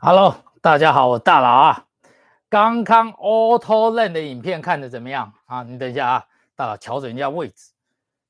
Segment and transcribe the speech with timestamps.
[0.00, 1.88] Hello，大家好，我大佬啊。
[2.48, 5.64] 刚刚 Auto Land 的影片看的怎么样啊？
[5.64, 6.24] 你等一下啊，
[6.54, 7.72] 大佬瞧着人家位置，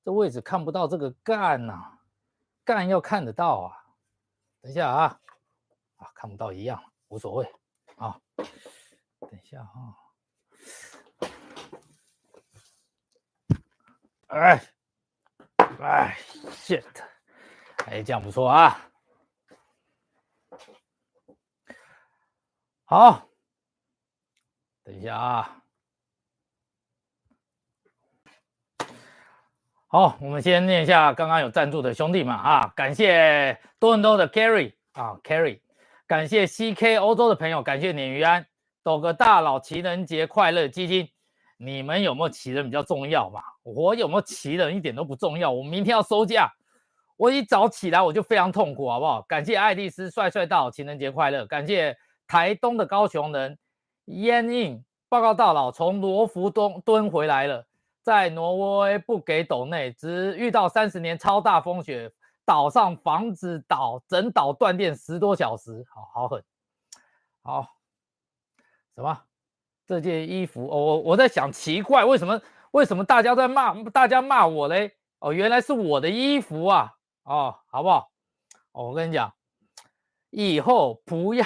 [0.03, 1.99] 这位置看不到这个干呐，
[2.65, 3.85] 干要看得到啊。
[4.63, 5.21] 等一下啊，
[5.99, 7.47] 啊看不到一样，无所谓
[7.97, 8.19] 啊。
[8.37, 9.93] 等一下啊，
[14.29, 14.65] 哎
[15.83, 16.17] 哎
[16.51, 16.83] ，shit，
[17.85, 18.88] 哎这样不错啊。
[22.91, 23.29] 好，
[24.83, 25.63] 等一下啊。
[29.89, 35.61] 好，我们先念一下刚刚有赞助的兄弟们啊，感谢多伦多的 Carry 啊，Carry，
[36.07, 38.47] 感谢 CK 欧洲的朋友，感谢鲶鱼安，
[38.83, 41.11] 抖个大佬情人节快乐基金，
[41.59, 43.43] 你们有没有奇人比较重要嘛？
[43.65, 46.51] 我有没有奇人一点都不重要，我明天要收假，
[47.19, 49.21] 我一早起来我就非常痛苦，好不好？
[49.29, 51.95] 感谢爱丽丝帅帅到情人节快乐，感谢。
[52.29, 53.59] 台东的高雄人
[54.05, 57.67] 烟印报告到老从罗浮东蹲回来了，
[58.03, 62.13] 在挪威不给岛内，只遇到三十年超大风雪，
[62.45, 66.45] 岛上房子倒整岛断电十多小时，好好狠，
[67.43, 67.67] 好
[68.95, 69.23] 什么？
[69.87, 72.39] 这件衣服，我我在想奇怪，为什么
[72.73, 74.97] 为什么大家在骂大家骂我嘞？
[75.19, 78.11] 哦，原来是我的衣服啊，哦，好不好？
[78.73, 79.33] 哦，我跟你讲。
[80.31, 81.45] 以后不要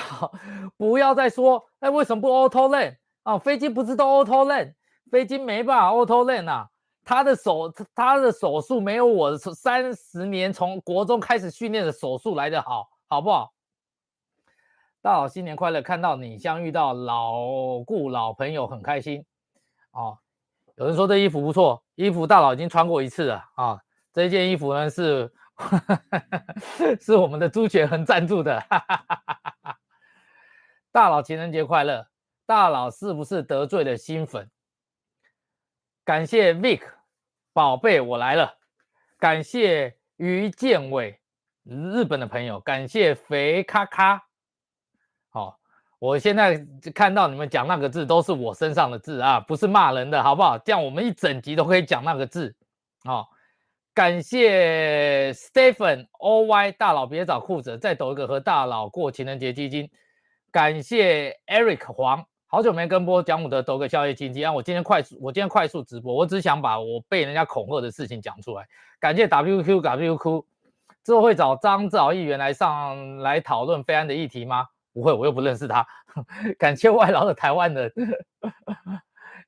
[0.77, 3.39] 不要再说，哎，为什么不 auto land 啊？
[3.39, 4.75] 飞机不是都 auto l a n
[5.11, 6.69] 飞机没办法 auto l a n 啊。
[7.05, 13.53] 他的手他的手速没有我三十年从国中开始训练的手速来的好，好不好？
[15.01, 15.83] 大佬新年快乐！
[15.83, 19.25] 看到你相遇到老故老朋友很开心
[19.93, 20.19] 哦。
[20.77, 23.81] 有人说这衣服不错，衣服大佬已经穿过一次了啊。
[24.13, 25.33] 这件衣服呢是。
[27.01, 28.63] 是我们的朱雪恒赞助的，
[30.91, 32.07] 大佬情人节快乐！
[32.45, 34.51] 大佬是不是得罪了新粉？
[36.05, 36.83] 感谢 Vic
[37.53, 38.59] 宝贝，我来了。
[39.19, 41.21] 感谢于建伟，
[41.65, 42.59] 日本的朋友。
[42.61, 44.21] 感谢肥咔咔。
[45.31, 45.61] 好，
[46.01, 50.59] 我现在看到你们讲那个字都是我身上的字啊，不是骂人的，好不好？
[50.59, 52.55] 这样我们一整集都可以讲那个字
[53.05, 53.25] 啊。
[53.95, 59.91] 感谢 Stephen O Y 大佬别找裤子，再抖一个和大佬过情人节基金。
[60.51, 64.53] 感谢 Eric 黄，好久没跟播讲我的抖个宵夜基金啊！
[64.53, 68.67] 我今天快速，我今天快速直播，我只想把我被人家恐吓的事情讲出来。
[68.99, 70.45] 感谢 WQ WQ，
[71.05, 74.69] 之后会找张志豪议员来上来讨论飞安的议题吗？
[74.95, 75.87] 不会，我又不认识他。
[76.59, 77.93] 感谢外劳的台湾人，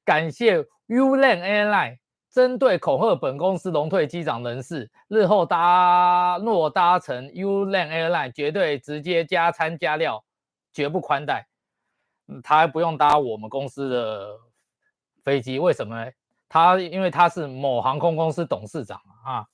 [0.04, 1.98] 感谢 Ulan Airline。
[2.34, 10.24] 针对恐吓本公司龙退机长人士，日后搭若搭乘 Ulan Airline，绝对直接加餐加料，
[10.72, 11.46] 绝不宽待。
[12.42, 14.36] 他不用搭我们公司的
[15.22, 16.10] 飞机，为什么呢？
[16.48, 19.46] 他因为他是某航空公司董事长啊。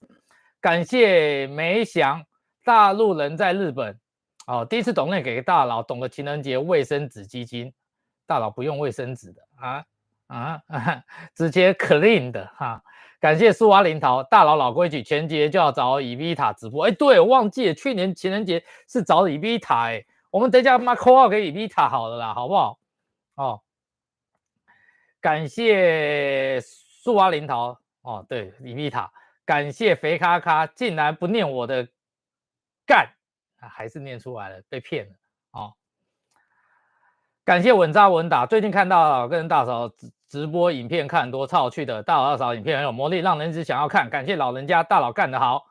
[0.58, 2.24] 感谢梅翔，
[2.64, 4.00] 大陆人在日本，
[4.46, 7.70] 哦，第一次懂内给大佬懂个情人节卫生纸基金，
[8.26, 9.84] 大佬不用卫生纸的啊。
[10.30, 10.62] 啊，
[11.34, 12.80] 直接 clean 的哈，
[13.18, 16.86] 感谢苏瓦林桃大佬老规矩，全节就要找伊 V 塔直播。
[16.86, 22.78] 哎，对我忘记了，去年情人节是找伊 V 塔哎，我们等一下妈 call 给以 V 塔好了啦，好不好？
[23.34, 23.60] 哦，
[25.20, 29.10] 感谢苏瓦林桃哦，对伊 V 塔，
[29.44, 31.88] 感谢肥咖咖竟然不念我的
[32.86, 33.10] 干，
[33.58, 35.12] 还是念出来了，被骗了
[35.50, 35.74] 哦。
[37.42, 39.90] 感谢稳扎稳打，最近看到跟大嫂
[40.30, 42.00] 直播影片看多，超有趣的。
[42.04, 44.08] 大佬二嫂影片很有魔力，让人一直想要看。
[44.08, 45.66] 感谢老人家大佬干得好，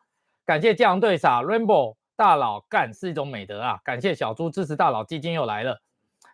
[0.45, 3.79] 感谢酱对傻 Rainbow 大佬干是一种美德啊。
[3.85, 5.79] 感谢小猪支持大佬基金又来了，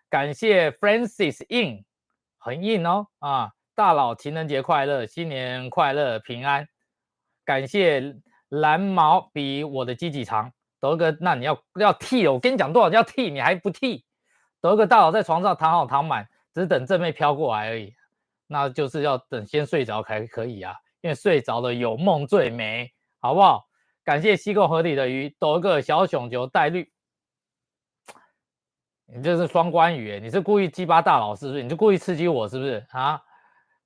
[0.10, 1.86] 感谢 Francis In
[2.40, 6.68] 很硬哦啊，大佬情人节快乐，新年快乐平安。
[7.44, 8.16] 感谢
[8.50, 14.04] 蓝毛比我的鸡鸡长，德哥，那你要要剃了，我跟你讲多少要剃，你还不剃？
[14.62, 17.94] 德哥大佬在床上躺好躺满，只等正妹飘过来而已，
[18.48, 23.68] 那就是要等先睡着才可以啊，因为睡着了有梦最美，好不好？
[24.04, 26.92] 感谢西贡河里的鱼，抖一个小熊球带绿，
[29.08, 31.64] 你这是双关语，你是故意激巴大佬是不是？
[31.64, 33.20] 你就故意刺激我是不是啊？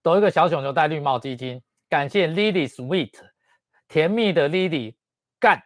[0.01, 3.13] 抖一个小熊球带绿帽基金，感谢 Lily Sweet，
[3.87, 4.95] 甜蜜的 Lily，
[5.39, 5.63] 干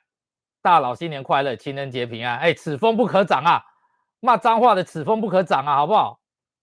[0.62, 3.64] 大佬新年快乐，情人节平安，哎，此风不可长啊！
[4.20, 6.20] 骂脏话的此风不可长啊，好不好？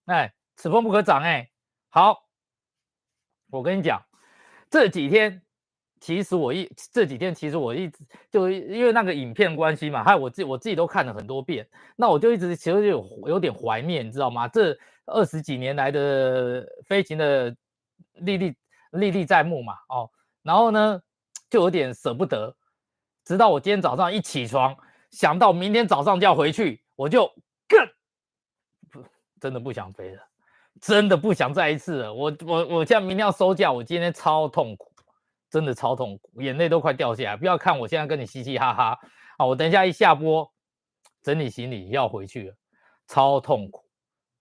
[0.07, 1.51] 哎，此风不可长哎。
[1.91, 2.25] 好，
[3.51, 4.01] 我跟你讲，
[4.71, 5.43] 这几天
[6.01, 14.47] 其实我一这几天，其实我一直就因为那个影片关系嘛，还有我自己我自己都看了很多遍，那我就一直其实有有点怀念，你知道吗？
[14.47, 14.77] 这
[15.07, 17.55] 二十几年来的飞行的
[18.13, 18.55] 历历
[18.93, 20.09] 历历在目嘛，哦，
[20.43, 21.03] 然后呢
[21.51, 22.57] 就有点舍不得，
[23.25, 24.77] 直到我今天早上一起床，
[25.11, 27.27] 想到明天早上就要回去，我就
[27.67, 27.85] 更
[28.93, 29.05] 不
[29.41, 30.30] 真的不想飞了，
[30.81, 32.13] 真的不想再一次了。
[32.13, 34.89] 我我我现在明天要收假，我今天超痛苦。
[35.51, 37.37] 真的超痛苦，眼泪都快掉下来。
[37.37, 39.01] 不要看我现在跟你嘻嘻哈哈
[39.37, 39.45] 啊！
[39.45, 40.49] 我等一下一下播，
[41.25, 42.55] 整理行李要回去了，
[43.09, 43.85] 超痛苦，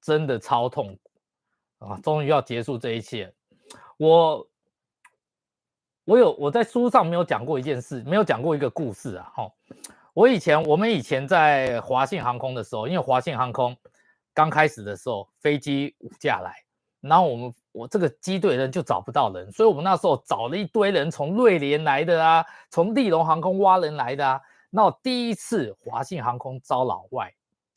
[0.04, 2.00] 真的超痛苦啊！
[2.04, 3.34] 终于要结束这一切。
[3.98, 4.48] 我
[6.06, 9.34] 我有我在书上没有讲过一件事，没有讲过一个故事啊！
[9.36, 9.52] 哈，
[10.14, 13.76] 我以前我们以前在华信航空的时候，因为华信航空
[14.34, 16.56] 刚开始的时候飞机五架来，
[17.02, 17.54] 然后我们。
[17.72, 24.42] 我这个机队人就找不到人，所以我们那时候找了一堆人，从瑞联来的啊，从利隆航空挖人来的啊。
[24.72, 27.31] 那第一次华信航空招老外，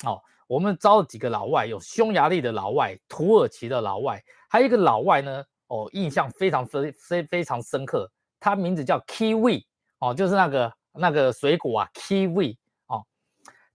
[0.05, 8.11] 哦，我们招了几个老外，有匈牙利的老外、土耳其的老外，还有一个老外呢，哦，印象非常非非非常深刻，
[8.41, 9.63] 他名字叫 Kiwi，
[9.99, 12.57] 哦，就是那个那个水果啊，Kiwi，
[12.87, 13.05] 哦，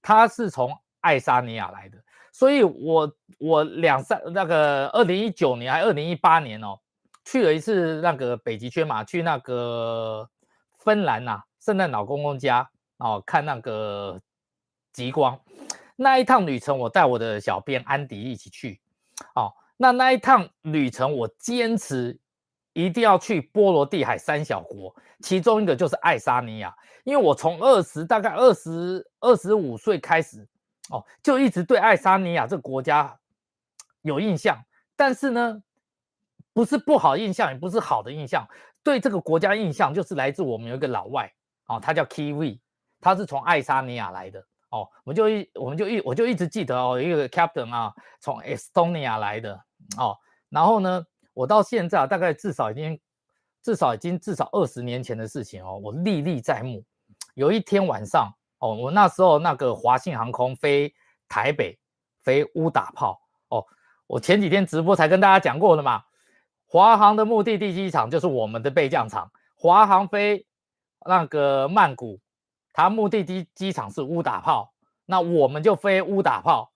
[0.01, 1.97] 他是从爱沙尼亚来的。
[2.37, 6.79] 所以，我我两三那个二零一九年还二零一八年哦，
[7.25, 10.29] 去了一次那个北极圈嘛，去那个
[10.77, 12.69] 芬兰呐，圣诞老公公家
[12.99, 14.21] 哦，看那个
[14.93, 15.35] 极光。
[15.95, 18.79] 那一趟旅程，我带我的小编安迪一起去。
[19.33, 22.15] 哦，那那一趟旅程，我坚持
[22.73, 26.71] 一定要去波罗的海三小国，其中一个就是爱沙尼亚，
[27.03, 30.47] 因为我从二十大概二十二十五岁开始。
[30.89, 33.19] 哦，就一直对爱沙尼亚这个国家
[34.03, 34.57] 有印象，
[34.95, 35.61] 但是呢，
[36.53, 38.47] 不是不好印象，也不是好的印象。
[38.83, 41.29] 对这个国家印象就是来自我们有一个老外，
[41.65, 42.59] 哦，他叫 Kiwi，
[43.01, 44.41] 他是从爱沙尼亚来的。
[44.69, 49.53] 哦，我就一，我们就一，我就一直记得哦，一个 Captain 啊，从 Estonia 来的。
[49.97, 50.17] 哦，
[50.49, 52.97] 然后呢，我到现在大概至少已经，
[53.61, 56.81] 至少已经至少二十年前的事情哦，我历历在目。
[57.33, 58.33] 有一天晚上。
[58.59, 60.93] 哦，我那时候那个华信航空飞
[61.27, 61.77] 台北
[62.21, 63.65] 飞乌打炮哦，
[64.07, 66.03] 我前几天直播才跟大家讲过的嘛。
[66.65, 70.45] 华航的目的地机场就是我们的备降场，华航飞
[71.05, 72.19] 那个曼谷，
[72.73, 74.73] 它目的地机场是乌打炮，
[75.05, 76.71] 那我们就飞乌打炮，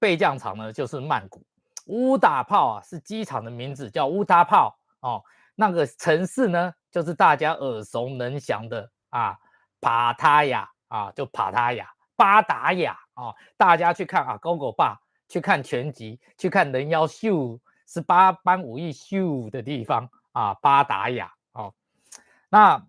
[0.00, 1.44] 备降场呢就是曼谷。
[1.86, 5.22] 乌打炮啊是机场的名字，叫乌打炮哦。
[5.54, 9.36] 那个城市呢就是大家耳熟能详的啊，
[9.80, 10.68] 帕塔亚。
[10.92, 21.72] 啊，就帕塔亚、巴达雅啊，大家去看啊，GoGo 爸去看全集，去看人妖秀十八般武艺秀的地方啊，巴达雅哦。
[22.50, 22.86] 那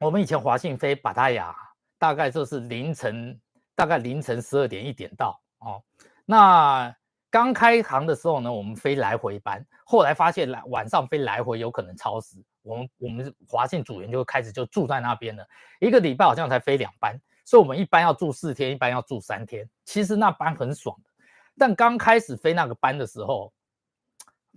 [0.00, 1.54] 我们以前华信飞巴达雅，
[1.98, 3.40] 大概就是凌晨，
[3.76, 5.80] 大概凌晨十二点一点到哦。
[6.24, 6.92] 那
[7.30, 12.42] 刚开航的时候呢，我们飞来回班，后来发现来晚上飞来回有可能超时。
[12.62, 15.46] 我们我们华信组员就开始就住在那边了，
[15.80, 19.68] 一个礼拜好像才飞两班，所以我们一般要住四天，一般要住三天。
[19.84, 21.10] 其实那班很爽的，
[21.56, 23.52] 但刚开始飞那个班的时候，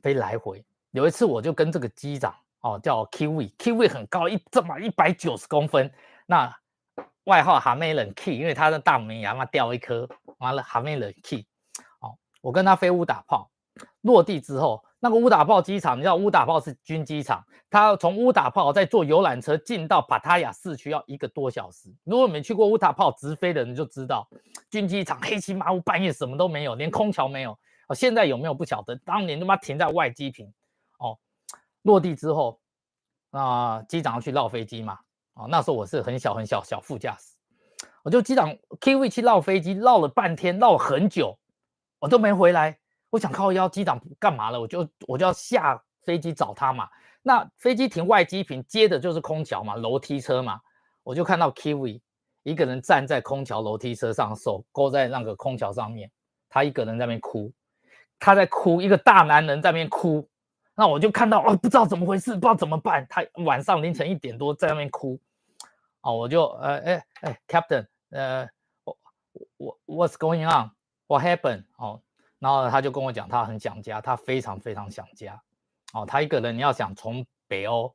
[0.01, 5.89] 飞来回，有一次我就跟这个机长哦叫 Kiwi，Kiwi 很高，一这么一百九十公分，
[6.25, 6.53] 那
[7.24, 11.45] 外号哈梅冷 Key，因为他的大门牙嘛掉一颗，完了哈梅冷 Key，
[12.00, 13.50] 哦，我跟他飞乌打炮，
[14.01, 14.83] 落地之后。
[15.03, 21.93] 那个乌打炮机场，你知道乌打炮是军机场，他从乌打炮再坐游览车进到帕塔亚市区要一个多小时。
[22.05, 24.25] 如果没去过乌打炮直飞的人就知道，
[24.69, 27.51] 军机场黑漆麻乌，半夜什么都没有，连空调没有。
[27.89, 28.95] 哦，现在有没有不晓得？
[29.03, 30.50] 当年他妈停在外机坪。
[31.00, 31.19] 哦，
[31.81, 32.57] 落地之后，
[33.31, 34.98] 啊，机长要去绕飞机嘛。
[35.33, 37.36] 哦，那时候我是很小很小小副驾驶，
[38.03, 41.38] 我就机长 K V 去绕飞机，绕了半天，绕很久，
[42.00, 42.79] 我都没回来。
[43.13, 44.60] 我想靠腰机长干嘛了？
[44.60, 46.89] 我就我就要下飞机找他嘛。
[47.22, 50.60] 那飞机停外机坪，接的就是空桥嘛，楼梯车嘛。
[51.03, 52.01] 我就看到 Kiwi
[52.41, 56.10] 一个人站在空桥楼梯车上，手勾在那个空桥上面，
[56.50, 57.53] 他一个人在那边哭，
[58.17, 60.27] 他在哭，一个大男人在那边哭。
[60.74, 63.05] 那我就看到哦，不知道怎么回事，不知道怎么办。
[63.08, 65.20] 他晚上凌晨一点多在那边哭，
[66.01, 68.50] 哦，我就呃哎哎，Captain，呃，
[68.84, 68.98] 我
[69.58, 71.65] 我 What's going on？What happened？
[71.75, 72.01] 哦。
[72.43, 75.41] 然后他就跟我讲，他很想家，他非常非常想家。
[75.93, 77.89] 哦，他一个人，你要想从北欧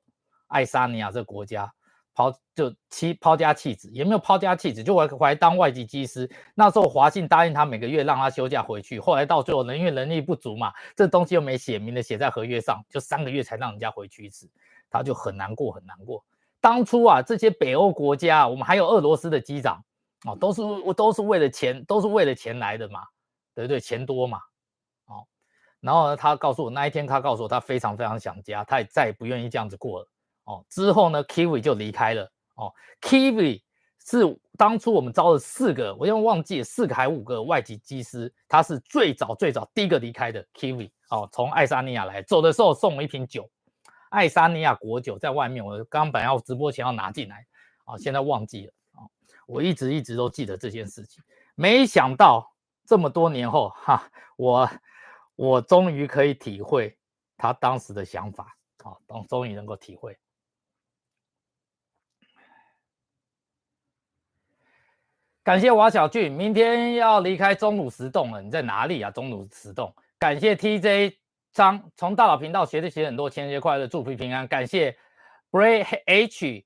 [0.47, 1.71] 爱沙尼亚这个国家
[2.15, 6.27] 抛就弃抛家弃子，也没有抛家弃子，就回回来当外籍机师。
[6.55, 14.49] 那时候华信答应他每个月让他休假回去，后来到最后人员能力不足嘛，这东西又没写明的写在合约上，就三个月才让人家回去一次，
[14.89, 16.25] 他就很难过很难过。
[16.59, 19.85] 当初啊，这些北欧国家，我们还有俄罗斯的机长
[20.25, 23.03] 哦，都是我都是为了钱，都是为了钱来的嘛，
[23.59, 23.81] 对不对？
[23.81, 24.39] 钱多嘛，
[25.07, 25.27] 哦。
[25.81, 30.09] 然后呢，他告诉我那一天，他告诉我他非常非常想家，他也再也不愿意这样子过了
[30.45, 30.65] 哦。
[30.69, 32.73] 之后呢，Kiwi 就离开了哦。
[33.01, 33.63] Kiwi
[34.05, 43.51] 是当初我们招了四个，我又忘记四个还五个外籍机师，他是最早最早第一个离开的 Kiwi 哦，从爱沙尼亚来，走的时候送我一瓶酒。
[44.11, 47.45] 爱沙尼亚国酒在外面，我刚本要直播前要拿进来，
[47.85, 49.03] 啊，现在忘记了啊。
[49.47, 51.23] 我一直一直都记得这件事情，
[51.55, 52.51] 没想到
[52.89, 54.71] 这么多年后，哈，我
[55.37, 56.97] 我终于可以体会
[57.37, 60.19] 他当时的想法，啊，终终于能够体会。
[65.43, 69.11] 感谢瓦小俊，明天要离开中鲁石洞了，你在哪里啊？
[69.11, 71.19] 中鲁石洞，感谢 TJ。
[71.53, 74.97] 张从大佬频道学的学很多，情人节快乐，祝福平安，感谢
[75.51, 76.65] Bray H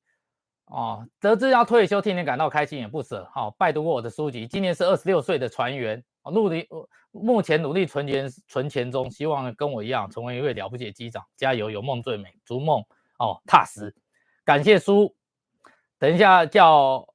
[0.67, 3.29] 哦，得知要退休，天天感到开心也不舍。
[3.33, 6.69] 好，拜读过我的书籍，今年是二十六岁的船员，啊努力
[7.11, 12.83] 目前努力存钱存钱中，希望跟我一样成为一位了不起的机长，加油，有梦最美，逐梦
[13.19, 13.95] 哦踏实。
[14.45, 15.15] 感谢叔，
[15.99, 17.07] 等一下叫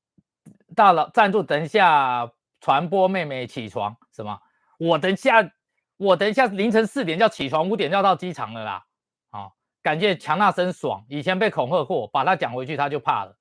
[0.76, 4.40] 大佬赞助，等一下传播妹妹起床什么？
[4.80, 5.52] 我等下。
[6.00, 8.86] 我等一下凌晨四点就要起床，五点就要到机场了啦。
[9.32, 13.36] 好，感谢强纳生爽，以前被恐吓过，把他讲回去他就怕了。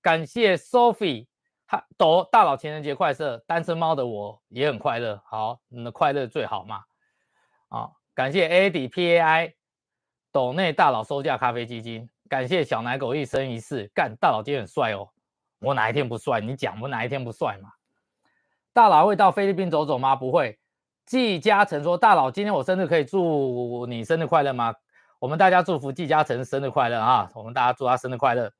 [0.00, 1.26] 感谢 Sophie，
[1.72, 5.18] 哈抖大佬情人节快乐，单身猫的我也很快乐。
[5.24, 6.84] 好，你的快乐最好嘛。
[7.68, 9.54] 啊，感谢 A D P A I
[10.30, 12.10] 抖内大佬收价咖啡基金。
[12.28, 15.08] 感谢小奶狗一生一世，干大佬今天很帅哦。
[15.60, 16.42] 我哪一天不帅？
[16.42, 17.70] 你讲我哪一天不帅嘛？
[18.74, 20.14] 大佬会到菲律宾走走吗？
[20.14, 20.58] 不会。
[21.06, 24.74] 季嘉诚说：“大佬，今天我生日，可以祝你生日快乐吗？
[25.18, 27.30] 我们大家祝福季嘉诚生日快乐啊！
[27.34, 28.52] 我们大家祝他生日快乐。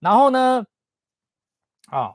[0.00, 0.64] 然后呢，
[1.90, 2.12] 啊，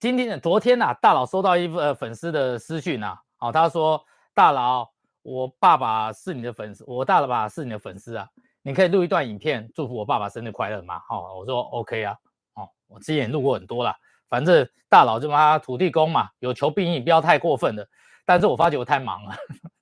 [0.00, 4.02] 今天的、昨天呐，大佬收到一份粉丝的私讯呐，哦，他说：
[4.32, 4.90] 大佬，
[5.20, 8.26] 我爸爸是你的粉丝，我大爸爸是你的粉丝啊，
[8.62, 11.02] 你可以录一段影片祝福我爸爸生日快乐吗？
[11.10, 12.16] 哦，我说 OK 啊，
[12.54, 13.94] 哦，我之前录过很多了，
[14.30, 17.86] 反正大佬就妈土地公嘛，有求必应，不要太过分了。”
[18.24, 19.34] 但是我发觉我太忙了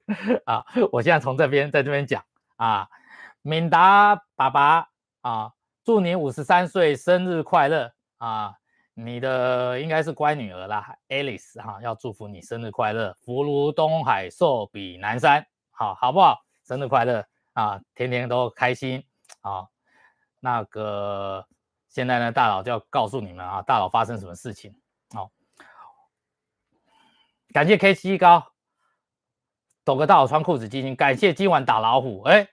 [0.46, 0.64] 啊！
[0.90, 2.24] 我现在从这边在这边讲
[2.56, 2.88] 啊，
[3.42, 4.88] 敏达爸爸
[5.20, 5.52] 啊，
[5.84, 8.57] 祝你五十三岁生日快乐啊！
[9.00, 16.36] 你的应该是乖女儿啦，Alice 哈，要祝福你生日快乐，福如东海，寿比南山，好好不好？
[16.64, 19.04] 生日快乐啊，天天都开心
[19.42, 19.68] 啊！
[20.40, 21.46] 那个
[21.88, 24.74] 现在呢，大佬就要告诉你们啊，大佬发生什么事情？
[25.14, 25.30] 好。
[27.52, 28.50] 感谢 K 七高，
[29.84, 30.96] 抖个大佬穿裤子基金。
[30.96, 32.48] 感谢今晚打老虎，哎，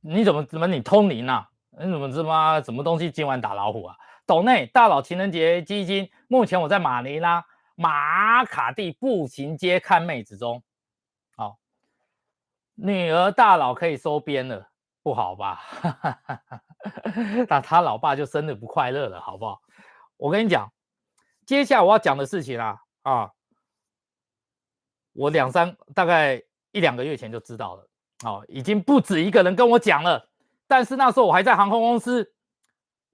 [0.00, 1.48] 你怎么怎么你通灵啊？
[1.70, 3.96] 你怎么这么什么东西今晚打老虎啊？
[4.26, 10.62] 岛内大佬情人节基金，目前我在马尼拉马卡蒂步行街看妹子中。
[11.36, 11.58] 好，
[12.74, 14.70] 女儿大佬可以收编了，
[15.02, 15.60] 不好吧？
[17.48, 19.60] 那他老爸就生日不快乐了，好不好？
[20.16, 20.72] 我跟你讲，
[21.44, 23.30] 接下来我要讲的事情啊啊。
[25.12, 27.88] 我两三大概一两个月前就知道了，
[28.24, 30.28] 哦，已经不止一个人跟我讲了，
[30.66, 32.33] 但是那时候我还在航空公司，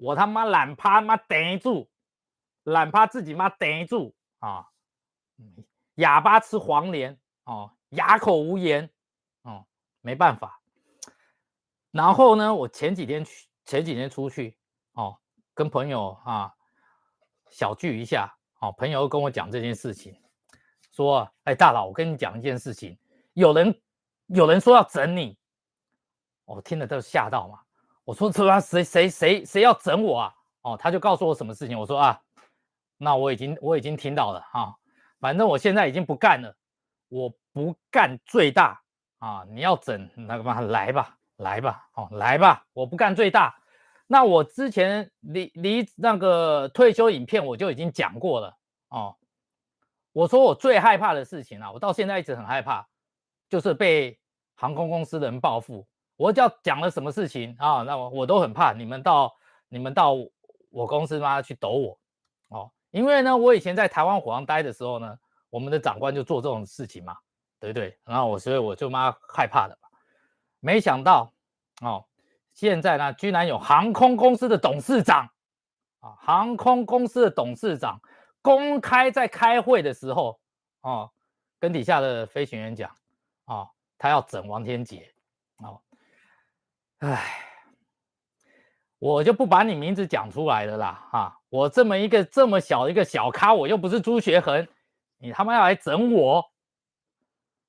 [0.00, 1.88] 我他妈懒趴妈顶住，
[2.64, 4.66] 懒趴自己妈顶住啊，
[5.96, 8.90] 哑巴吃黄连哦，哑口无言
[9.42, 9.66] 哦，
[10.00, 10.60] 没办法。
[11.90, 14.56] 然后呢，我前几天去，前几天出去
[14.92, 15.18] 哦，
[15.52, 16.54] 跟朋友啊
[17.50, 20.18] 小聚一下，哦，朋友跟我讲这件事情。
[20.92, 22.98] 说，哎，大佬，我跟你讲一件事情，
[23.34, 23.82] 有人
[24.26, 25.38] 有人说要整你，
[26.46, 27.60] 我听了都吓到嘛。
[28.04, 28.60] 我说什么？
[28.60, 30.34] 谁谁谁谁要整我啊？
[30.62, 31.78] 哦，他就告诉我什么事情。
[31.78, 32.20] 我说啊，
[32.98, 34.76] 那我已经我已经听到了哈，
[35.20, 36.54] 反正我现在已经不干了，
[37.08, 38.80] 我不干最大
[39.18, 39.44] 啊。
[39.48, 43.54] 你要整那个嘛，来吧，来吧，哦，来吧，我不干最大。
[44.06, 48.56] 那我之前离离那个退休影片我就已经讲过了
[48.88, 49.16] 哦。
[50.12, 52.86] 我说我最害怕的事情啊，我到现在一直很害怕，
[53.48, 54.18] 就是被
[54.56, 55.86] 航空公司的人报复。
[56.20, 59.34] 我只要讲了什么事情啊，那我我都很怕你们到
[59.70, 60.14] 你们到
[60.68, 61.98] 我公司嘛去抖我
[62.48, 67.16] 哦，因为呢，我以前在台湾虎航待的时候呢，我们的长官就做这种事情嘛，
[67.58, 67.98] 对不对？
[68.04, 69.78] 然后我所以我就妈害怕的，
[70.60, 71.32] 没想到
[71.80, 72.04] 哦，
[72.52, 75.26] 现在呢居然有航空公司的董事长
[76.00, 77.98] 啊，航空公司的董事长。
[78.42, 80.40] 公开在开会的时候，
[80.80, 81.10] 哦，
[81.58, 82.90] 跟底下的飞行员讲，
[83.44, 85.12] 哦，他要整王天杰，
[87.00, 87.22] 哦，哎，
[88.98, 91.40] 我就不把你名字讲出来了啦，哈！
[91.48, 94.66] 我这么一个这么小一个小咖，我又不是朱学恒，
[95.18, 96.44] 你他妈要来整我？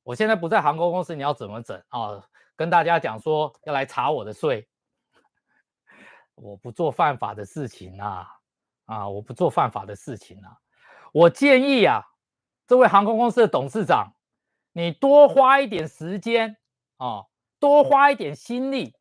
[0.03, 2.23] 我现在不在航空公司，你要怎么整啊？
[2.55, 4.67] 跟大家讲说要来查我的税，
[6.35, 8.27] 我不做犯法的事情啊，
[8.85, 10.57] 啊，我不做犯法的事情啊。
[11.13, 12.03] 我建议啊，
[12.67, 14.13] 这位航空公司的董事长，
[14.73, 16.57] 你多花一点时间
[16.97, 17.25] 啊，
[17.59, 18.93] 多花一点心力。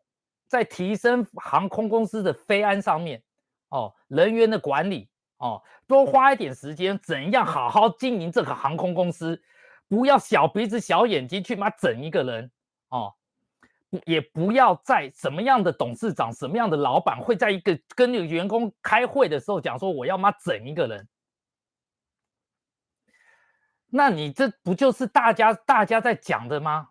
[0.50, 3.23] 在提升航空公司的飞安上面，
[3.69, 9.40] 哦，人员的管理，哦，多花一点时间，怎样好好经营这个航空公司？
[9.87, 12.50] 不要小鼻子小眼睛去妈整一个人，
[12.88, 13.14] 哦，
[14.07, 21.09] 也不要在什么样的董事长、什么样的老板会在一个跟那个员工开会的时候讲说我要妈整一个人，
[23.87, 26.88] 那你这不就是大家大家在讲的吗？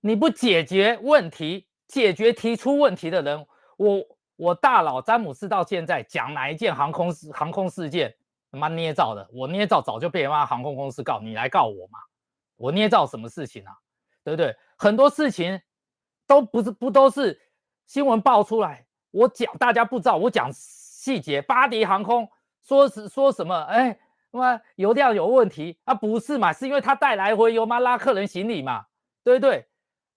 [0.00, 1.67] 你不解决问题？
[1.88, 3.46] 解决提出问题的人，
[3.78, 4.04] 我
[4.36, 8.14] 我大佬詹姆斯到现在讲哪一件航空事航空事件
[8.52, 11.98] 他妈捏造的，我捏造早就被他妈航空公司告你来告我嘛，
[12.56, 13.72] 我捏造什么事情啊？
[14.22, 14.54] 对不对？
[14.76, 15.60] 很多事情
[16.26, 17.40] 都不是不都是
[17.86, 21.40] 新闻爆出来，我讲大家不知道，我讲细节。
[21.40, 22.30] 巴迪航空
[22.62, 23.54] 说是说什么？
[23.62, 23.98] 哎，
[24.30, 25.94] 他妈油量有问题啊？
[25.94, 26.52] 不是嘛？
[26.52, 28.84] 是因为他带来回油嘛，拉客人行李嘛，
[29.24, 29.66] 对不对？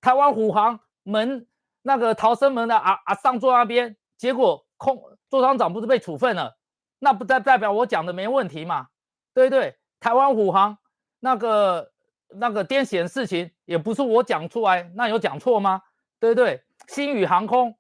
[0.01, 1.47] 台湾虎航门。
[1.81, 6.57] 那个逃生门的啊啊上座那边，结果空座舱长不是被处分了？
[6.99, 8.87] 那不代代表我讲的没问题嘛？
[9.33, 9.75] 对不对？
[9.99, 10.77] 台湾虎航
[11.19, 11.91] 那个
[12.29, 15.81] 那个癫痫事情也不是我讲出来，那有讲错吗？
[16.19, 16.63] 对对？
[16.87, 17.75] 新宇航空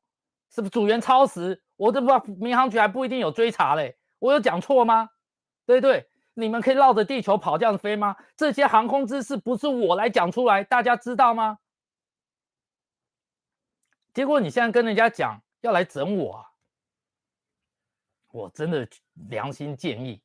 [0.53, 1.61] 是不是组员超时？
[1.77, 5.09] 我这不民航局还不一定有追查嘞，我有讲错吗？
[5.65, 6.07] 对对？
[6.33, 8.15] 你们可以绕着地球跑这样飞吗？
[8.37, 11.57] 这些航空知识不是我来讲出来，大家知道吗？
[14.13, 16.51] 结果你现在跟人家讲要来整我，啊，
[18.31, 18.87] 我真的
[19.29, 20.21] 良心建议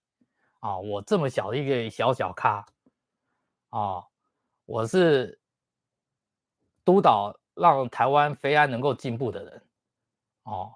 [0.59, 0.77] 啊！
[0.77, 2.67] 我这么小的一个小小咖
[3.71, 4.05] 啊，
[4.65, 5.39] 我是
[6.85, 9.63] 督导让台湾飞安能够进步的人
[10.43, 10.75] 哦，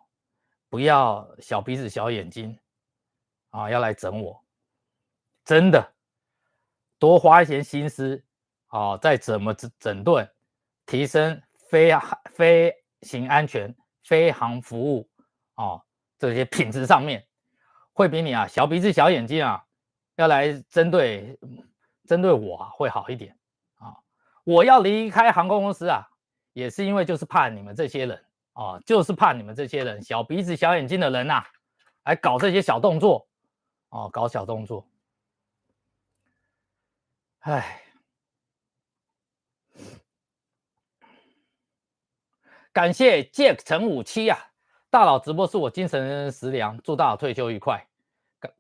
[0.69, 2.57] 不要小鼻子小眼睛
[3.51, 4.41] 啊，要来整我，
[5.45, 5.95] 真的
[6.99, 8.23] 多花一些心思
[8.69, 10.33] 啊，再怎么整整顿、
[10.87, 11.91] 提升飞
[12.35, 12.77] 飞。
[13.03, 15.09] 行安全飞航服务
[15.55, 15.83] 哦，
[16.19, 17.27] 这些品质上面
[17.93, 19.65] 会比你啊小鼻子小眼睛啊
[20.17, 21.39] 要来针对
[22.07, 23.37] 针对我啊会好一点
[23.77, 23.97] 啊。
[24.45, 26.07] 我要离开航空公司啊，
[26.53, 31.43] 也是因为就是怕你们这些人啊，就是怕你们这些人小鼻子小眼睛的人呐，
[32.05, 33.29] 来搞这些小动作
[33.91, 34.87] 哦，搞小动作。
[37.41, 37.83] 唉。
[42.73, 44.39] 感谢 Jack 陈五七啊，
[44.91, 47.85] 大佬直播是我精神食粮，祝大佬退休愉快。
[48.39, 48.53] 感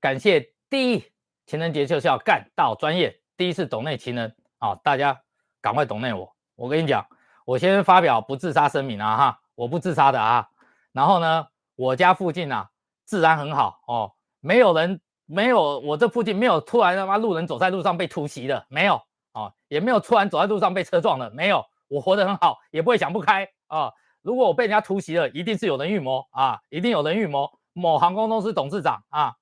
[0.00, 1.02] 感谢第一
[1.46, 5.18] 情人节就是要干到专业，第一次懂内情人啊，大家
[5.62, 6.30] 赶快懂内我。
[6.56, 7.06] 我跟你讲，
[7.46, 10.46] 我先发表不自杀声明啊哈，我不自杀的啊。
[10.92, 12.68] 然后呢，我家附近啊
[13.06, 19.00] 自然很好哦，没有人没有我这附近没有突然他妈路人走在路上被突袭的没有
[19.32, 21.64] 哦，也没有突然走在路上被车撞的没有。
[21.88, 23.92] 我活得很好，也不会想不开啊！
[24.22, 27.58] 如果我被人家突袭了，一定是有人预谋啊，一定有人预谋。
[27.72, 29.34] 某航空公司董事长啊，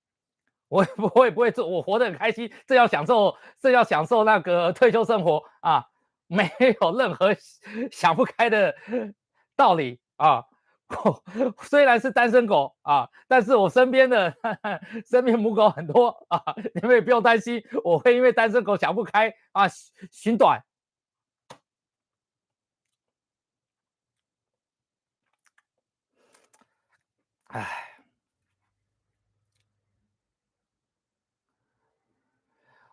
[0.68, 5.86] 我不会不会做，我活得很开心，这要享受，这要享受那个退休生活啊，
[6.26, 7.34] 没有任何
[7.90, 8.74] 想不开的
[9.56, 10.44] 道理啊。
[11.62, 14.36] 虽然是单身狗啊，但是我身边的
[15.08, 16.42] 身边母狗很多啊，
[16.74, 19.64] 你们也不用担心，我会因为单身狗想不开啊
[20.10, 20.62] 寻短。
[27.52, 27.68] 唉，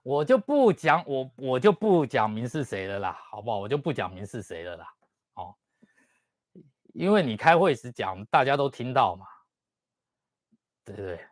[0.03, 3.57] 我就不讲我我就不讲明是谁了啦，好不好？
[3.59, 4.93] 我就不讲明是谁了啦，
[5.35, 5.55] 哦，
[6.93, 9.25] 因为你开会时讲，大家都听到嘛，
[10.83, 11.25] 对不对？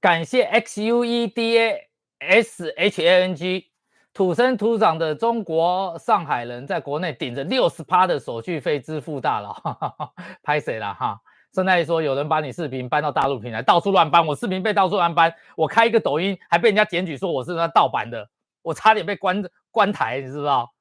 [0.00, 1.90] 感谢 X U E D A
[2.20, 3.71] S H A N G。
[4.14, 9.54] 土生土长的中国上海人，在国内顶着六十趴的手续费支付大佬，
[10.42, 11.18] 拍谁了哈？
[11.50, 18.28] 现在说有人把你视频搬到大陆平台，到处乱搬，我视频被到处乱搬，我开一个抖音还被人家检举说我是那盗版的，
[18.60, 20.72] 我差点被关关台，你知不知道？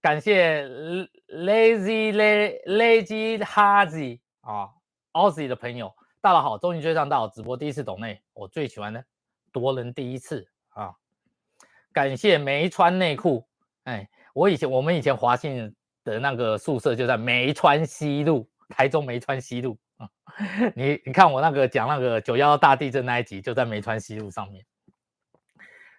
[0.00, 0.66] 感谢
[1.28, 2.12] Lazy
[2.66, 4.70] Lazy Hazy 啊
[5.12, 9.04] ，Aussie 的朋友，大佬好，终于追上大佬直播，第一次懂内，我最喜欢的
[9.52, 10.51] 夺人第一次。
[11.92, 13.46] 感谢没穿内裤，
[13.84, 15.74] 哎，我以前我们以前华信
[16.04, 20.08] 的那个宿舍就在梅川西路，台中梅川西路啊。
[20.74, 24.64] 你你看我那个讲那个九幺大地震那一集，就在梅川西路上面。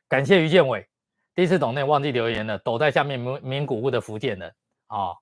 [0.07, 0.87] 感谢于建伟，
[1.33, 4.53] 第一次懂内忘记留言了，躲在下面名名古屋的福建人
[4.87, 5.15] 啊。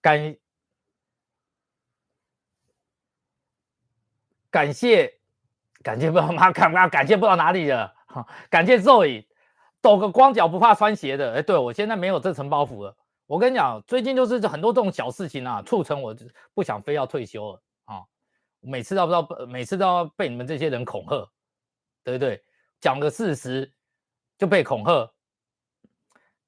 [0.00, 0.36] 感
[4.50, 5.18] 感谢
[5.82, 7.70] 感谢不知道妈看不到感谢不知道哪里
[8.50, 9.24] 感谢 Zoe。
[9.80, 12.96] 抖个光脚不怕穿鞋的，哎，对我现在没有这层包袱了。
[13.26, 16.16] 我跟你讲，最近就是很多这种小事情啊，促成我
[16.54, 18.02] 不想非要退休了啊。
[18.60, 21.28] 每次都不知道，每次都要被你们这些人恐吓，
[22.02, 22.42] 对不对？
[22.80, 23.70] 讲个事实
[24.38, 25.10] 就被恐吓。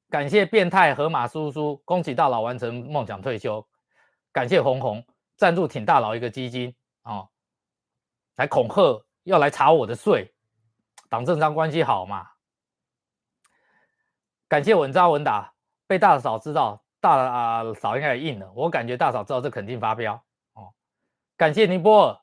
[0.09, 3.67] 感谢变态河马叔叔，恭喜大佬完成梦想退休。
[4.33, 5.05] 感谢红红
[5.37, 7.27] 赞助挺大佬一个基金啊，
[8.37, 10.33] 来恐吓要来查我的税，
[11.09, 12.27] 党政商关系好嘛？
[14.49, 15.53] 感谢稳扎稳打，
[15.89, 18.49] 被大嫂知道，大啊嫂应该也应了。
[18.55, 20.15] 我感觉大嫂知道这肯定发飙
[20.55, 20.71] 哦。
[21.37, 22.19] 感谢尼泊尔，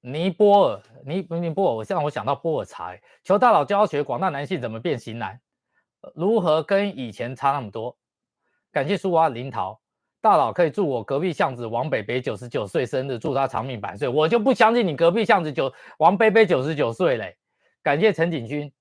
[0.00, 5.38] 尼泊尔，尼尼泊尔，我让我想到波尔柴，求大佬教学广大男性怎么变型男，
[6.14, 7.94] 如何跟以前差那么多。
[8.72, 9.78] 感谢树蛙林桃，
[10.22, 14.08] 大佬可以祝我隔壁巷子王北北九十九岁生日，祝他长命百岁。
[14.08, 17.36] 我就不相信你隔壁巷子九王北北九十九岁嘞。
[17.82, 18.72] 感谢陈景军，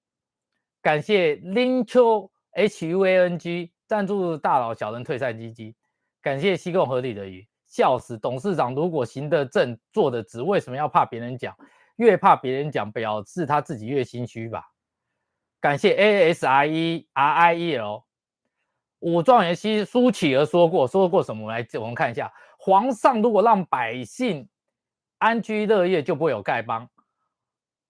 [0.81, 2.29] 感谢林秋。
[2.53, 5.75] H U A N G 赞助大佬小人退赛基金，
[6.23, 8.17] 感谢西贡河里的鱼，笑死！
[8.17, 11.55] 董事长如果行得正、坐得直，为什么要怕别人讲？
[11.97, 14.63] 越怕别人讲，表示他自己越心虚吧？
[15.59, 18.05] 感谢 A S I E R I E L
[19.01, 21.51] 武状元西苏乞儿说过，说过什么？
[21.51, 24.49] 来，我们看一下，皇上如果让百姓
[25.19, 26.89] 安居乐业，就不会有丐帮。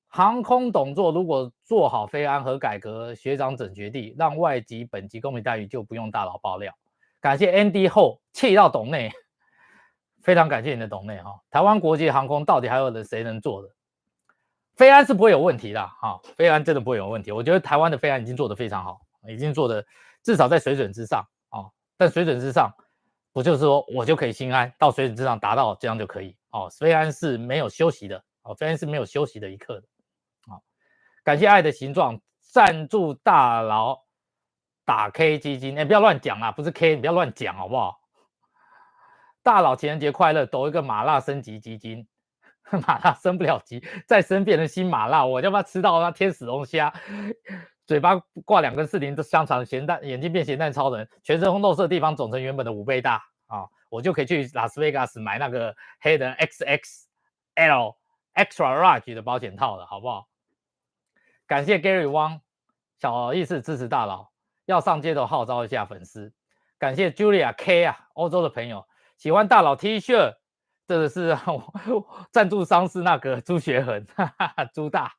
[0.08, 6.74] 航空董座如果做好飞安和改革，学长整绝地，让外籍本级公民待遇就不用大佬爆料。
[7.20, 9.12] 感谢 ND 后气到董内，
[10.24, 11.40] 非常感谢你的董内哈。
[11.52, 13.70] 台湾国际航空到底还有人谁能做的？
[14.76, 17.32] 飞安是不会有问题的哈，飞安真的不会有问题。
[17.32, 19.84] 我觉得台湾的飞安已经做得非常好，已经做的
[20.24, 21.66] 至少在水准之上啊。
[21.98, 22.72] 但水准之上，
[23.34, 26.70] 不就是说我就可以心安到水准之上达到这样就可以哦？
[26.70, 29.88] 飞安是没有休息的哦，飞安是没有休息的一刻的。
[31.28, 34.02] 感谢爱的形状赞助大佬
[34.86, 38.00] 打 K 基金，哎，不要乱讲啊，不是 K，你不要乱讲好不好？
[39.44, 42.08] 大佬情人节快乐，抖一个麻辣升级基金，
[42.88, 46.94] 麻辣升不了级，再升变成新麻辣，我就怕吃到那天使龙虾，
[47.86, 57.96] 嘴巴挂两根四零的香肠，咸蛋眼睛变咸蛋超人，全身红豆色地方总成原本的五倍大啊，我就可以去拉斯维加斯买那个黑人 XXL
[58.34, 60.26] Extra Large 的保险套了，好不好？
[61.48, 62.42] 感谢 Gary Wang，
[63.00, 64.28] 小意思支持大佬，
[64.66, 66.34] 要上街头号召一下粉丝。
[66.78, 68.86] 感谢 Julia K 啊，欧洲的朋友
[69.18, 70.34] 喜欢大佬 T 恤，
[70.86, 71.38] 这个是
[72.34, 74.06] 赞助商是那个朱学恒，
[74.74, 75.14] 朱大。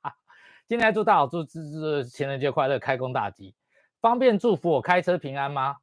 [0.69, 3.55] 今天祝大佬祝祝情人节快乐，开工大吉。
[4.03, 5.77] 方便祝福我开车平安吗？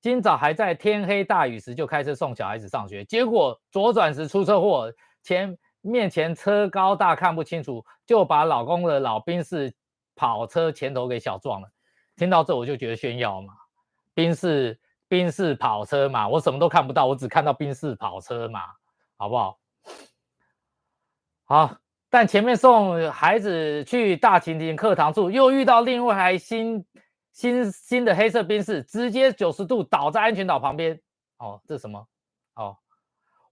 [0.00, 4.90] 今早还在天黑大雨时就开车送小孩子上学，结果左转时出车祸，
[5.22, 9.70] 前面前车高大看不清楚，就把老公的老兵士。
[10.20, 11.68] 跑车前头给小撞了，
[12.14, 13.54] 听到这我就觉得炫耀嘛，
[14.12, 14.78] 宾士
[15.08, 18.64] 宾士跑车嘛，我什么都看不到，我只看到宾士跑车嘛，
[19.16, 19.58] 好不好？
[21.46, 21.76] 好，
[22.10, 26.84] 但前面送孩子去大晴天课堂处，又遇到另外一台新
[27.32, 31.00] 新新的黑色宾士，直接九十度倒在安全岛旁边。
[31.38, 32.06] 哦，这什么？
[32.56, 32.76] 哦，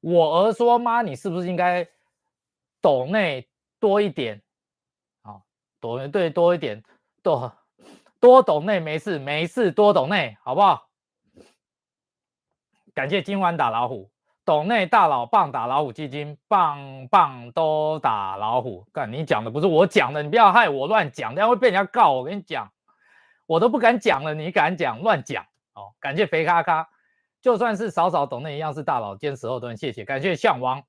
[0.03, 1.89] 我儿说妈，你是不是应该
[2.83, 3.49] 斗内
[3.81, 4.43] 多一点？
[5.81, 6.83] 多对多一点，
[7.23, 7.53] 多
[8.21, 10.89] 多懂内没事没事，多懂内好不好？
[12.95, 14.11] 感谢今晚打老虎，
[14.45, 18.85] 懂内大佬棒打老虎基金，棒棒都打老虎。
[18.93, 22.11] 干你讲的不是我讲的，你不要害我乱讲，这样会被人家告。
[22.13, 22.69] 我跟你讲，
[23.47, 25.95] 我都不敢讲了，你敢讲乱讲哦？
[26.01, 26.89] 感谢肥咖咖，
[27.41, 30.05] 就算是少少懂内一样是大佬，坚持后盾，谢谢。
[30.05, 30.83] 感谢向王。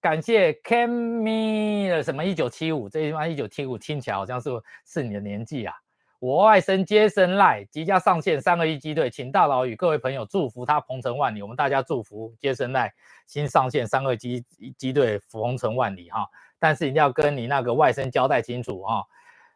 [0.00, 4.50] 感谢 Cammy 的什么一九七五，这地方一九七五听起来好像是
[4.84, 5.74] 是你的年纪啊。
[6.18, 11.42] 我外甥接生赖即将上线三二一机队，请大佬与各位朋友祝福他鹏程万里。
[11.42, 12.92] 我们大家祝福接生赖
[13.26, 14.44] 新上线三二机
[14.78, 16.26] 机队鹏程万里哈。
[16.58, 19.04] 但是一定要跟你那个外甥交代清楚哈。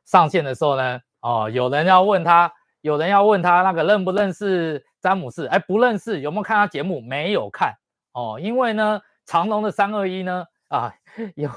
[0.04, 5.46] 上线的时候呢，哦，有人要问他，有人要问他那个认不认识詹姆斯？
[5.46, 6.20] 哎，不认识。
[6.20, 7.00] 有没有看他节目？
[7.00, 7.74] 没有看
[8.12, 9.00] 哦，因为呢。
[9.26, 10.46] 长隆的三二一呢？
[10.68, 10.94] 啊，
[11.34, 11.50] 有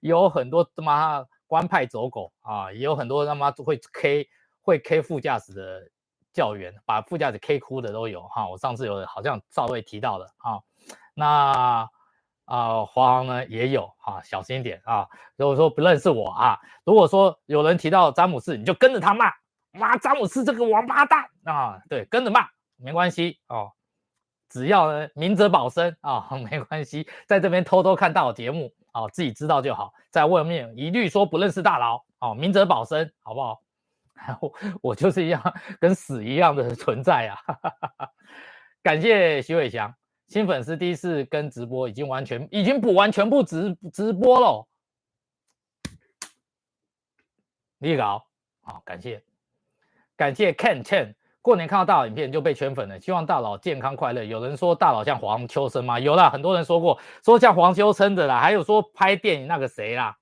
[0.00, 4.28] 有很多他妈官派走狗啊，也有很多他妈会 K
[4.62, 5.82] 会 K 副驾驶的
[6.32, 8.48] 教员，把副驾驶 K 哭的都有哈。
[8.48, 10.60] 我上次有好像稍微提到的啊，
[11.14, 11.88] 那
[12.44, 15.08] 啊华航呢也有哈，小心一点啊。
[15.36, 19.32] 如果说不认识我啊，如果说有人提到詹姆斯，你就跟着他骂，
[19.72, 23.72] 骂詹姆斯这个王八蛋啊，对，跟着骂没关系哦，
[24.50, 33.62] 只要呢明哲保身啊， 没关系，在这边偷偷看大佬节目啊，自己知道就好，在外面一律说不认识大佬哦，明哲保身好不好？
[34.42, 35.42] 我我就是一样
[35.80, 37.38] 跟死一样的存在啊！
[38.82, 39.94] 感谢徐伟翔
[40.28, 44.68] 新粉丝第一次跟直播，已经完全已经补完全部直直播了。
[47.78, 48.26] 立稿
[48.60, 49.24] 好，感谢
[50.16, 54.24] 感谢 Ken Chen，过年看到大佬影片就被圈粉了，希望大佬健康快乐。
[54.24, 55.98] 有人说大佬像黄秋生吗？
[55.98, 60.16] 有啦，很多人说过，说像黄秋生的啦，还有说拍电影那个谁啦。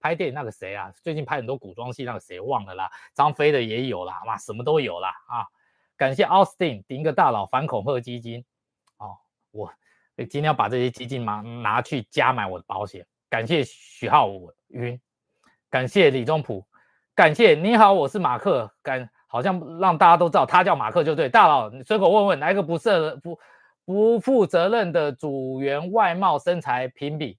[0.00, 0.92] 拍电影那个谁啊？
[1.00, 2.90] 最近拍很多古装戏，那个谁忘了啦？
[3.14, 5.46] 张飞的也有啦，哇，什么都有啦啊！
[5.96, 8.44] 感谢 Austin 顶个大佬反恐吓基金
[8.96, 9.16] 哦，
[9.52, 9.72] 我
[10.16, 13.06] 今天要把这些基金拿拿去加买我的保险。
[13.30, 14.28] 感谢许浩
[14.66, 15.00] 云，
[15.70, 16.66] 感谢李宗普，
[17.14, 21.26] 感谢你好，我是马克，感好像让大家都知道他叫马克就对。
[21.26, 23.40] 大佬，你随口问问，哪一个不是不
[23.86, 27.38] 不负责任的组员外貌身材评比？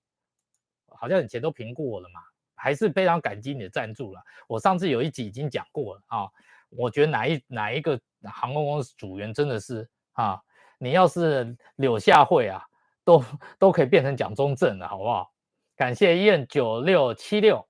[0.87, 2.19] 好像以前都评过了嘛。
[2.55, 4.21] 还是非常感激你的赞助了。
[4.47, 6.29] 我上次有一集已经讲过了啊，
[6.69, 10.41] 我觉得哪一哪一个航空公司组员真的是啊，
[10.77, 12.63] 你要是柳下惠啊，
[13.03, 13.23] 都
[13.59, 15.29] 都可以变成蒋中正了，好不好？
[15.75, 17.67] 感谢燕九六七六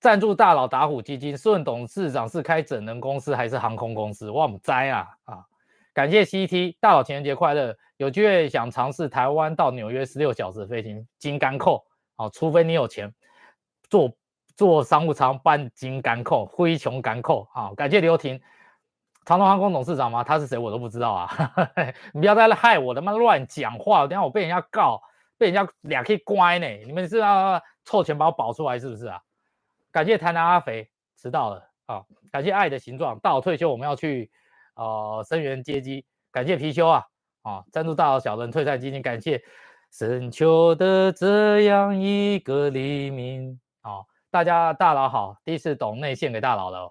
[0.00, 4.30] 赞助大佬打虎基金，顺董事长是开整人公司还是航空公司？
[4.30, 5.44] 我唔栽啊啊！
[5.92, 11.84] 感谢 CT 大佬情人节快乐，有机会想尝试台湾到纽约十六小时飞行金刚扣
[12.16, 13.12] 哦，除非你有钱。
[13.90, 14.12] 坐
[14.54, 17.72] 坐商务舱半金干扣灰穷干扣啊！
[17.74, 18.40] 感谢刘婷，
[19.24, 20.22] 长龙航空董事长吗？
[20.22, 21.52] 他是谁我都不知道啊！
[22.12, 25.02] 你不要再害我，他妈乱讲话，等下我被人家告，
[25.38, 26.66] 被人家俩可以乖呢。
[26.86, 29.18] 你们是要凑钱把我保出来是不是啊？
[29.98, 30.88] 感谢台南阿肥
[31.20, 32.04] 迟到了啊！
[32.30, 34.30] 感谢爱的形状，大佬退休我们要去
[34.76, 36.06] 呃生源接机。
[36.30, 37.04] 感谢貔貅啊
[37.42, 37.64] 啊！
[37.72, 39.42] 赞助大佬小人退赛基金，感谢
[39.90, 43.58] 深秋的这样一个黎明。
[43.82, 46.88] 哦，大家大佬好，第一次懂内线给大佬了。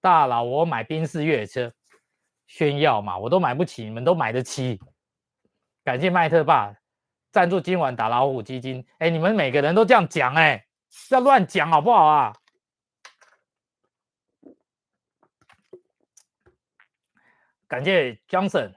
[0.00, 1.70] 大佬，我买宾士越野车
[2.46, 4.80] 炫耀嘛，我都买不起，你们都买得起。
[5.84, 6.74] 感谢麦特爸
[7.32, 8.82] 赞助今晚打老虎基金。
[8.96, 10.64] 哎，你们每个人都这样讲，哎，
[11.08, 12.32] 不要乱讲好不好啊？
[17.66, 18.74] 感谢 Johnson，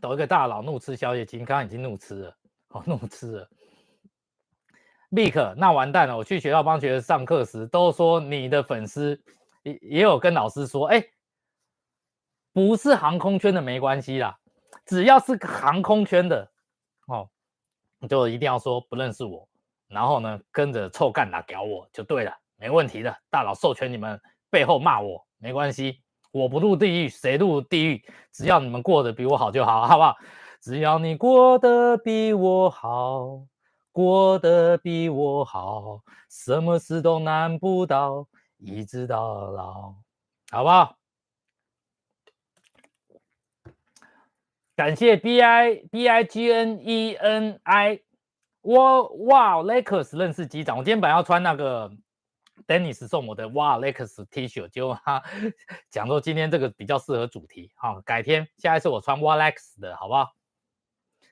[0.00, 2.36] 抖一个大佬怒吃宵夜金，刚刚已经怒吃了，
[2.68, 3.50] 哦，怒吃了。
[5.10, 6.16] 立刻，那完蛋了！
[6.16, 9.20] 我去学校帮学生上课时，都说你的粉丝
[9.62, 11.04] 也也有跟老师说，哎，
[12.52, 14.38] 不是航空圈的没关系啦，
[14.84, 16.52] 只要是航空圈的
[17.06, 17.30] 哦，
[17.98, 19.48] 你就一定要说不认识我，
[19.88, 23.16] 然后呢跟着臭干打屌我就对了，没问题的。
[23.30, 24.20] 大佬授权你们
[24.50, 28.04] 背后骂我没关系，我不入地狱谁入地狱？
[28.32, 30.16] 只要你们过得比我好就好，好不好？
[30.60, 33.46] 只要你过得比我好。
[33.92, 39.94] 过得比我好，什么事都难不倒，一直到老，
[40.50, 40.98] 好不好？
[44.76, 48.00] 感谢 B I B I G N E N I，
[48.66, 50.76] 我哇，Lakers 认识机长。
[50.76, 51.88] 我今天本来要穿那个
[52.66, 55.22] Dennis 送我的哇 Lakers T 恤，结果他
[55.88, 60.32] 讲说今天这个比较适合主题，好，改天下一次我穿哇 Lakers 的好不好？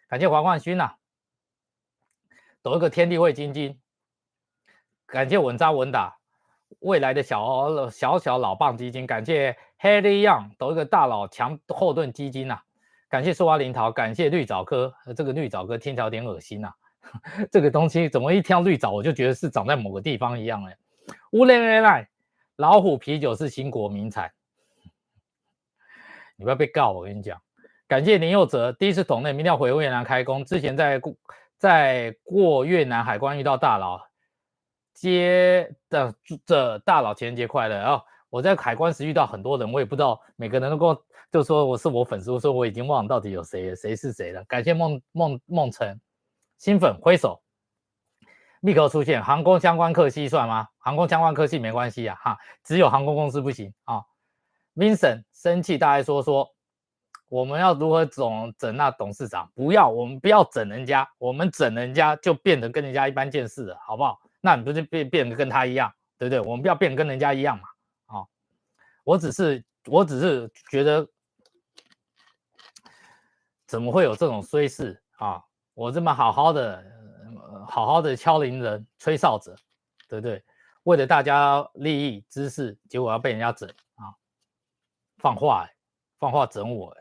[0.07, 0.95] 感谢黄冠勋呐。
[2.63, 3.81] 抖一个天地会金金，
[5.05, 6.17] 感谢稳扎稳打
[6.79, 12.61] 未来的小小小老棒基金，感谢 Harry Young 抖一个大佬强后盾基金呐，
[13.09, 16.73] 感谢苏花林桃，感谢绿藻科，这个绿藻科听起来有点恶心呐，
[17.51, 20.77] 这个东西怎么一挑绿藻我就觉得是长在某个地方一样哎，
[21.33, 22.09] 乌雷雷来，
[22.57, 24.31] 老虎啤酒是新国名产，
[26.37, 27.41] 你不要被告我跟你讲，
[27.87, 31.15] 感谢林佑哲第一次懂内，明天要回越南开工，之前在过
[31.59, 34.01] 在过越南海关遇到大佬，
[34.93, 36.15] 接的
[36.45, 38.03] 这大佬情人节快乐啊！
[38.31, 44.43] 我在海关时遇到很多人，我也不知道每个人都跟我就说我是我粉丝，我说我已经忘了到底有谁谁是谁了。
[44.45, 46.01] 感谢梦梦梦辰
[46.59, 47.43] 新粉挥手，
[48.61, 50.69] 立刻出现航空相关科系算吗？
[50.79, 54.03] 航空相关科系没关系啊哈，只有航空公司不行啊。
[54.75, 56.51] Vincent 生气大概说说。
[57.31, 59.51] 我们要如何整整那董事长？
[59.57, 64.21] 不要，我们不要整人家，我们整人家就变得跟人家一般见识了，好不好？
[64.41, 66.39] 那你不是变变得跟他一样，对不对？
[66.39, 67.65] 我们不要变得跟人家一样嘛，
[68.07, 68.27] 啊！
[69.03, 71.09] 我只是我只是觉得，
[73.67, 75.43] 怎么会有这种衰事啊？
[75.75, 76.85] 我这么好好的、
[77.69, 79.55] 好好的敲铃人、吹哨者，
[80.09, 80.43] 对不对？
[80.85, 84.15] 为了大家利益、知识，结果要被人家整啊！
[85.19, 85.69] 放话，
[86.19, 86.97] 放话整我，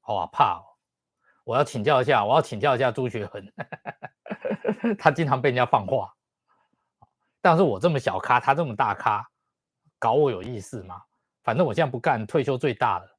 [0.00, 0.62] 好怕！
[1.44, 3.44] 我要请教一下，我要请教一下朱学恒，
[4.98, 6.14] 他经常被人家放话，
[7.40, 9.28] 但是我这么小咖，他这么大咖，
[9.98, 11.02] 搞我有意思吗？
[11.42, 13.18] 反正我现在不干，退休最大了。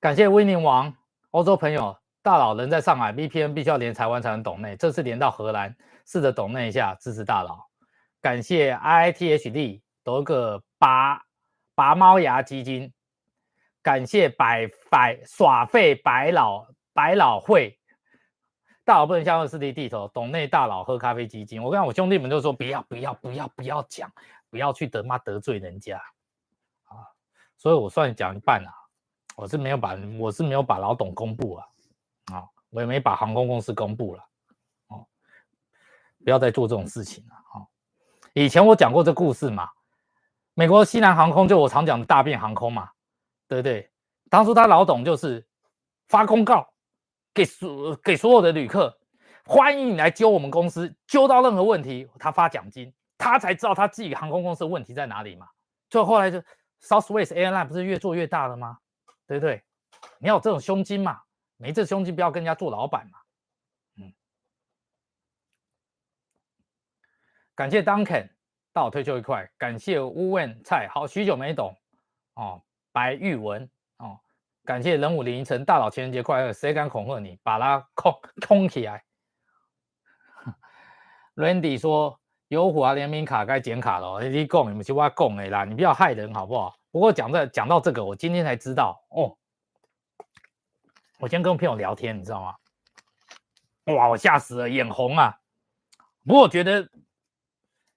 [0.00, 0.94] 感谢威宁王，
[1.30, 1.96] 欧洲朋友，
[2.28, 7.58] 大佬人在上海，VPN 必须要连台湾才能懂内，这次连到荷兰，试着懂内一下，支持大佬。
[8.20, 11.22] 感谢 IITHD 得个拔
[11.74, 12.92] 拔猫牙基金。
[13.80, 17.78] 感谢百百耍废百老百老汇，
[18.84, 21.62] 大佬不能向二四 D 地头，懂内大佬喝咖啡基金。
[21.62, 24.12] 我跟我兄弟们就说不要不要不要不要讲，
[24.50, 25.96] 不要去得妈得罪人家
[26.88, 27.08] 啊！
[27.56, 28.70] 所以我算讲一半啊，
[29.34, 31.66] 我是没有把我是没有把老董公布啊，
[32.32, 34.24] 啊，我也没把航空公司公布了
[34.88, 35.06] 哦，
[36.24, 37.66] 不要再做这种事情了啊！
[38.34, 39.68] 以前我讲过这故事嘛，
[40.54, 42.90] 美国西南航空就我常讲的大便航空嘛。
[43.50, 43.90] 对不对？
[44.28, 45.48] 当初他老董就是
[46.06, 46.68] 发公告
[47.32, 48.94] 给所给所有的旅客，
[49.46, 55.48] 欢迎你来揪我们公司，揪到任何问题他发奖金，他才知道他自己航空公司的问题在哪里嘛。
[55.88, 56.38] 所以后来就
[56.82, 58.76] Southwest Airline 不是越做越大了吗？
[59.26, 59.64] 对不对？
[60.18, 61.22] 你要有这种胸襟嘛，
[61.58, 63.18] 没这胸襟不要跟人家做老板嘛。
[63.96, 64.12] 嗯，
[67.54, 68.30] 感谢 Duncan
[68.72, 71.76] 到我退休一块，感谢乌问菜，好许久没懂
[72.34, 72.62] 哦。
[72.92, 73.68] 白玉文
[73.98, 74.18] 哦，
[74.64, 77.38] 感谢人武凌晨大佬情人节快乐，谁敢恐吓你？
[77.42, 78.14] 把他空
[78.46, 79.04] 空起来。
[81.36, 82.18] Randy 说
[82.48, 86.78] 有虎啊联名卡该剪卡了，你讲你们去挖供的啦，你不要害人好不好？
[86.90, 89.36] 不过讲这讲到这个，我今天才知道哦。
[91.18, 92.54] 我今天跟朋友聊天，你知道吗？
[93.92, 95.36] 哇，我吓死了，眼红啊！
[96.24, 96.88] 不过我觉得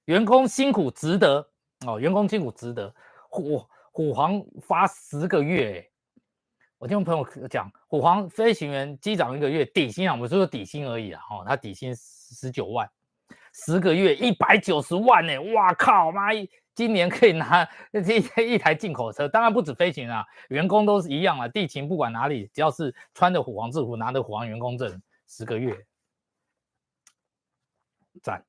[0.05, 1.47] 员工辛苦值得
[1.85, 2.93] 哦，员工辛苦值得。
[3.29, 3.63] 虎！
[3.91, 5.85] 虎航发十个月，
[6.77, 12.89] 我听我朋友讲，虎航飞行员机长一个月底薪啊，我说底薪而已啊，哦，他底薪十九万，
[13.53, 16.29] 十个月一百九十万呢，哇靠妈，
[16.73, 25.85] 今年可以拿这一台进口车，当然不止飞行啊，员工都是一样啊，地勤不管哪里，只要是穿着虎王制服，拿着虎王员工证，十个月，
[28.21, 28.45] 赞，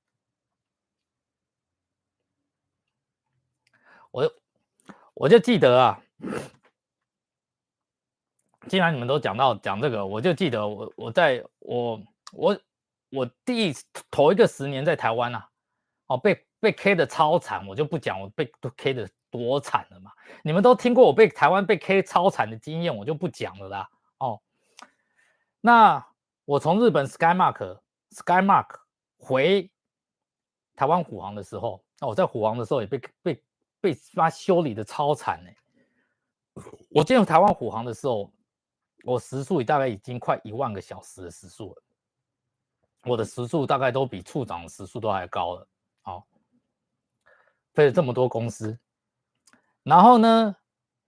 [4.10, 4.32] 我。
[5.14, 6.02] 我就记得啊，
[8.66, 12.60] 既然你们都讲到讲这个，我就记得我我在我我
[13.10, 13.74] 我第一
[14.10, 15.50] 头一个十年在台湾啊，
[16.06, 20.12] 哦被被 K 的超惨，我就不讲我被 K 的多惨了嘛。
[20.44, 23.90] 你们都听过我被台湾被 K 超惨的经验，我就不讲了啦。
[24.18, 24.40] 哦，
[25.60, 26.06] 那
[26.44, 28.66] 我从日本 Skymark Skymark
[29.18, 29.68] 回
[30.76, 33.42] 台湾虎航的时候，那我在虎航的时候也被被。
[33.82, 35.50] 被妈修理的超惨呢。
[36.90, 38.32] 我进入台湾虎航的时候，
[39.02, 41.82] 我时速大概已经快一万个小时的时速了。
[43.02, 45.68] 我的时速大概都比处长的时速都还高了。
[46.02, 46.24] 好，
[47.74, 48.78] 飞了这么多公司，
[49.82, 50.54] 然后呢，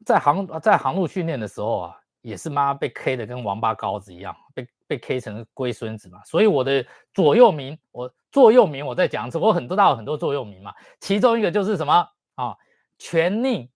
[0.04, 6.22] 在航在航路训练的时候啊，也是妈被 K 的跟王八羔子一样，被被 K 成龟孙子嘛。
[6.24, 12.08] 所以我的左右铭，我座右铭，我在讲，我很多大有很多座右铭嘛，其中一个就是什么？
[12.34, 12.56] 啊
[12.98, 13.68] ？training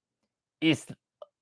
[0.61, 0.89] is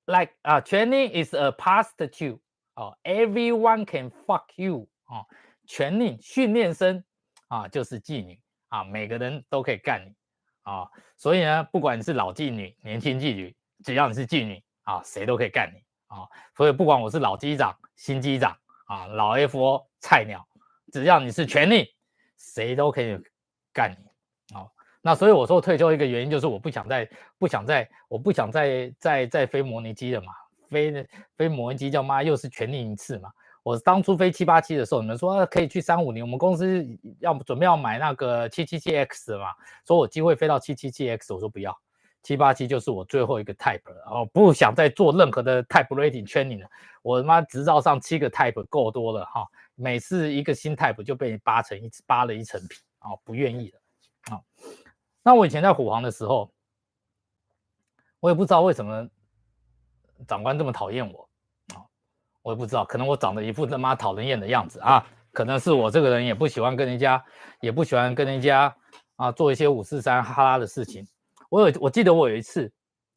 [0.05, 2.39] like 啊，training is a prostitute
[2.75, 5.25] 哦，everyone can fuck you 哦
[5.67, 7.03] ，training 训练生
[7.47, 8.39] 啊就是妓女。
[8.69, 10.13] 啊，每个人都可以干你
[10.67, 16.27] 啊，所以呢，不管你是老妓女、年轻妓女，只要你是妓女啊，谁都可以干你啊，
[16.57, 18.53] 所以不管我是老机长、新机长
[18.87, 20.45] 啊，老 FO、菜鸟，
[20.91, 21.95] 只要你是权力，
[22.37, 23.17] 谁都可以
[23.71, 24.07] 干你。
[24.99, 30.33] 那所以我说退休一个原因就是我不想再不想再我不想再再再飞模拟机了嘛，
[30.69, 31.07] 飞
[31.37, 33.31] 飞模拟机叫妈又是权力一次嘛。
[33.67, 36.87] 我当初飞七八七的时候，你们说可以去三五零，我们公司
[37.19, 39.53] 要准备要买那个七七七 X 嘛，
[39.85, 41.77] 说我机会飞到七七七 X，我说不要，
[42.23, 46.69] 七八七就是我最后一个 Type 了，哦，不想再做任何的 Type Rating Training 了，
[47.01, 49.45] 我他妈执照上七个 Type 够多了哈，
[49.75, 53.79] 每次一个新 Type 就被扒成一扒了一层皮啊，不愿意了
[54.33, 54.41] 啊。
[55.21, 56.49] 那我以前在虎航的时候，
[58.21, 59.09] 我也不知道为什么
[60.25, 61.26] 长官这么讨厌我，
[62.47, 67.21] 我也不知道，可能我长得一副他妈讨人厌的样子啊，可能是我这个人也不喜欢跟人家，
[67.59, 68.73] 也不喜欢跟人家
[69.17, 71.05] 啊做一些五四三哈拉的事情。
[71.49, 72.71] 我有，我记得我有一次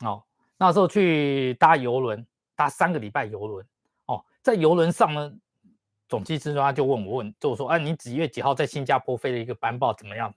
[0.04, 0.20] 哦，
[0.58, 2.26] 那时候去搭游轮，
[2.56, 3.64] 搭三个礼拜游轮
[4.06, 5.32] 哦，在游轮上呢，
[6.08, 10.34] 总机师他就问我问，就说：“哎，你几月几号在新加坡飞了一个班报怎么样？”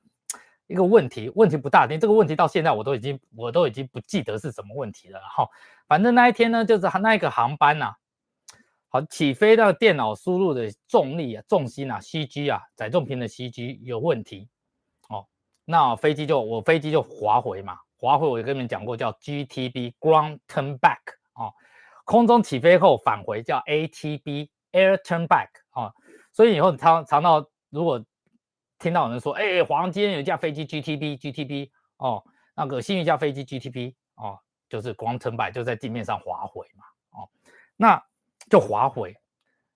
[0.68, 5.50] 一个问题，问题不大，连这个问题到现在我都已经我都已经不记得是什么问题了哈。
[5.88, 7.92] 反正那一天呢，就是那一个航班呐，
[8.94, 14.48] 好起飞到电脑输入的重力啊、重心啊、CG 啊、载重平的 CG 有问题。
[15.10, 15.26] 哦，
[15.66, 21.00] 那飞机就我飞机就滑回嘛，滑回我跟你们讲过叫 GTB Ground Turn Back
[21.34, 21.52] 哦，
[22.06, 25.92] 空中起飞后返回叫 ATB Air Turn Back 哦，
[26.32, 28.06] 所以以后常常到如果。
[28.80, 31.70] 听到有人说：“哎，华航今天有一架飞机 GTB，GTB
[32.00, 32.22] 哦，
[32.54, 34.38] 那个新一架飞机 GTB 哦，
[34.68, 36.84] 就是光成摆就在地面上滑回嘛，
[37.18, 37.30] 哦，
[37.78, 38.04] 那
[38.54, 39.18] 就滑回。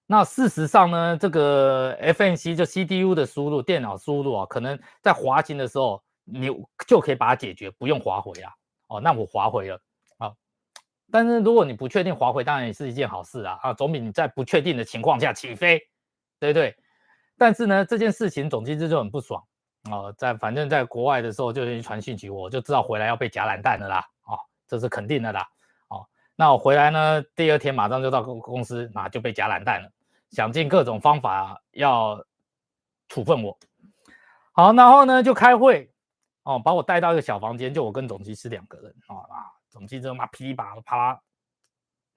[0.06, 6.48] 那事实上呢，这个 FNC 就 CDU 的输入，电脑输入啊，可能在滑行的时候你
[6.88, 8.54] 就可以把它解决，不用滑回啊。
[8.90, 9.82] 哦，那我滑回了
[10.20, 10.32] 啊。
[11.12, 15.82] 但是如果你不确定滑回，当然也是一件好事啊，啊，总比你在不确定的情况下起飞，
[16.40, 16.76] 对不对？”
[17.36, 19.44] 但是呢，这件事情总机制就很不爽
[19.90, 25.44] 哦，在反正在国外的时候就先传讯息，我就知道回来要被夹懒蛋的啦，哦，这是肯定的啦，
[26.40, 29.92] 那我回来呢，第二天马上就到公公司，那就被夹懒蛋了，
[30.30, 32.24] 想尽各种方法要
[33.10, 33.58] 处分我。
[34.52, 35.92] 好，然后呢就开会，
[36.44, 41.20] 哦，把我带到一个小房间，就我跟总机师两个人，啊啊，总机师妈噼里啪啦啪啦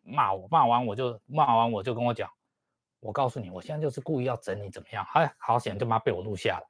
[0.03, 2.31] 骂我，骂完我就骂完我就跟我讲。
[3.01, 5.03] 我告诉你，我现在就是故意要整你怎么样？
[5.15, 6.67] 哎，好险，就妈被我录下来。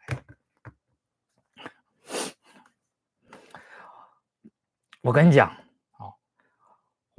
[5.02, 5.52] 我跟你讲，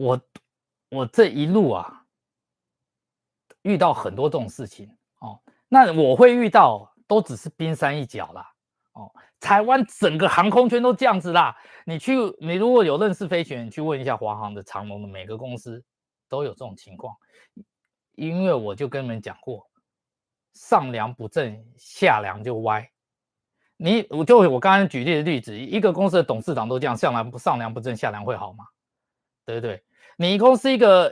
[0.02, 0.22] 我
[0.89, 2.04] 我这一路啊，
[3.62, 5.39] 遇到很多这种事情哦。
[5.68, 8.52] 那我会遇到，都只是冰山一角啦。
[8.93, 9.12] 哦。
[9.39, 11.56] 台湾整个航空圈都这样子啦。
[11.86, 15.84] 你去，你如果有认识飞行员，去问一下华航的、长龙的，每个公司
[16.28, 17.16] 都有这种情况。
[18.14, 19.68] 因为我就跟你们讲过，
[20.54, 22.89] 上梁不正下梁就歪。
[23.78, 28.66] 你我就我刚刚举例的例子，一个公司的董事长都这样，上梁不上梁不正下梁会好吗？
[29.43, 29.84] 对不对？
[30.22, 31.12] 你公司一个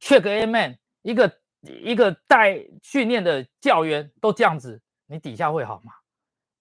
[0.00, 5.92] check A man，一个一个带训练的教员都这样子，你底下会好吗？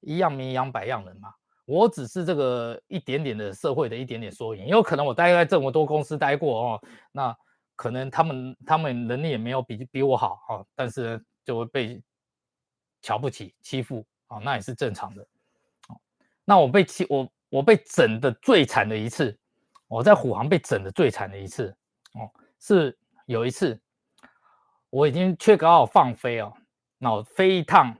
[0.01, 1.34] 一样米养百样人嘛。
[1.64, 6.82] 我只是这个一点点的社会的一点点缩影，有可能我待在这么多公司待过哦，
[7.12, 7.36] 那。
[7.78, 12.01] 可能他们他们能力也没有比比我好哦，但是就会被
[13.01, 15.28] 瞧不起欺负啊，那也是正常的。
[16.45, 19.38] 那我被欺我我被整的最惨的一次，
[19.88, 21.75] 我在虎航被整的最惨的一次
[22.13, 22.29] 哦，
[22.59, 23.79] 是有一次
[24.89, 26.53] 我已经缺刚好放飞哦，
[26.97, 27.95] 那我飞一趟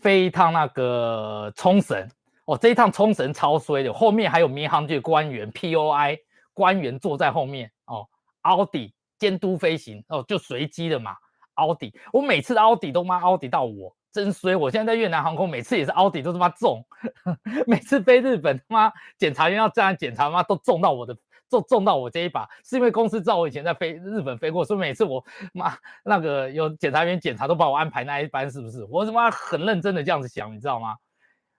[0.00, 2.08] 飞一趟那个冲绳
[2.46, 6.18] 哦，这一趟冲绳超衰的，后面还有民航局官员 POI
[6.52, 8.08] 官员坐在后面哦，
[8.42, 8.92] 奥迪。
[9.18, 11.16] 监督飞行哦，就随机的嘛。
[11.54, 14.54] 奥迪，我每次奥迪都妈奥迪到我，真衰。
[14.54, 16.86] 我现在在越南航空，每次也是奥迪都他妈中。
[17.66, 21.16] 每次飞日本，他妈检查员要这样检查，妈都中到我的，
[21.48, 28.84] 中中到我这一把，是因为公司知道我以前在飞日本飞过，所以每次我妈那个有检查员检查都把我安排那一班，是不是？
[28.90, 30.96] 我他妈很认真的这样子想，你知道吗？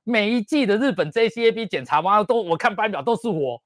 [0.03, 3.61] 每一季的日本 JCAB 检查妈都我看班表都是我。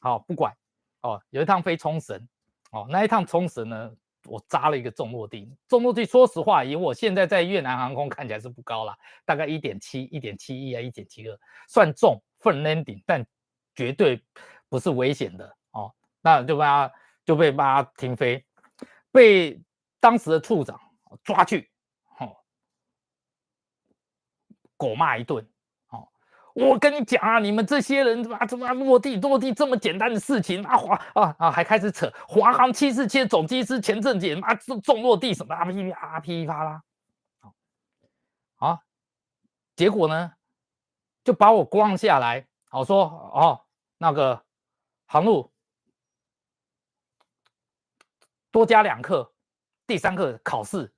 [0.00, 0.54] 好，不管
[1.02, 2.28] 哦，有一趟飞冲绳。
[2.70, 3.90] 哦，那一趟冲绳呢，
[4.26, 5.50] 我扎了一个重落地。
[5.68, 13.26] 重落地，说实话，以我现在在越南航空看起来是不高了，大概一点七、一点七一啊，一点七二，算重，full landing，但
[13.74, 14.22] 绝对
[14.68, 15.92] 不是危险的哦。
[16.20, 16.92] 那就被他
[17.24, 18.44] 就被他停飞，
[19.10, 19.60] 被
[20.00, 20.80] 当时的处长
[21.22, 21.70] 抓去，
[22.18, 22.36] 哦，
[24.76, 25.44] 狗骂一顿。
[25.88, 26.08] 哦
[26.54, 30.76] 我跟你讲啊，你们这些人怎么怎么落地落地这么简单的事情啊？
[30.76, 36.82] 华啊啊，还开始扯华航七四七总机师前阵子啊重重落地什么啊噼噼啊噼啪啦，
[38.56, 38.80] 好，
[39.76, 40.32] 结果呢
[41.22, 43.64] 就把我关下来，好说哦
[43.96, 44.44] 那个
[45.08, 45.50] 航路
[48.50, 49.32] 多加两课，
[49.86, 50.92] 第三课考试，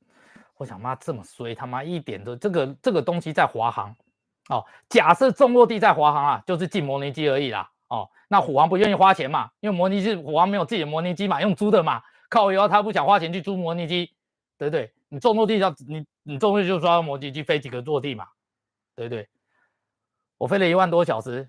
[0.57, 3.95] 我想妈这么衰，他妈一点都这个这个东西在华航。
[4.49, 7.71] 哦，假设重落地在华航啊，就是进模拟机而已啦。
[7.87, 12.03] 哦，那虎航不愿意花钱嘛，因为模拟机虎航没有自己的模拟机嘛，用租的嘛。
[12.29, 14.13] 靠以后他不想花钱去租模拟机，
[14.59, 14.93] 对不对？
[15.09, 18.27] 你重落地要你你重落地就抓模拟机飞几个落地嘛，
[18.97, 19.29] 对不对？
[20.37, 21.49] 我飞了一万多小时，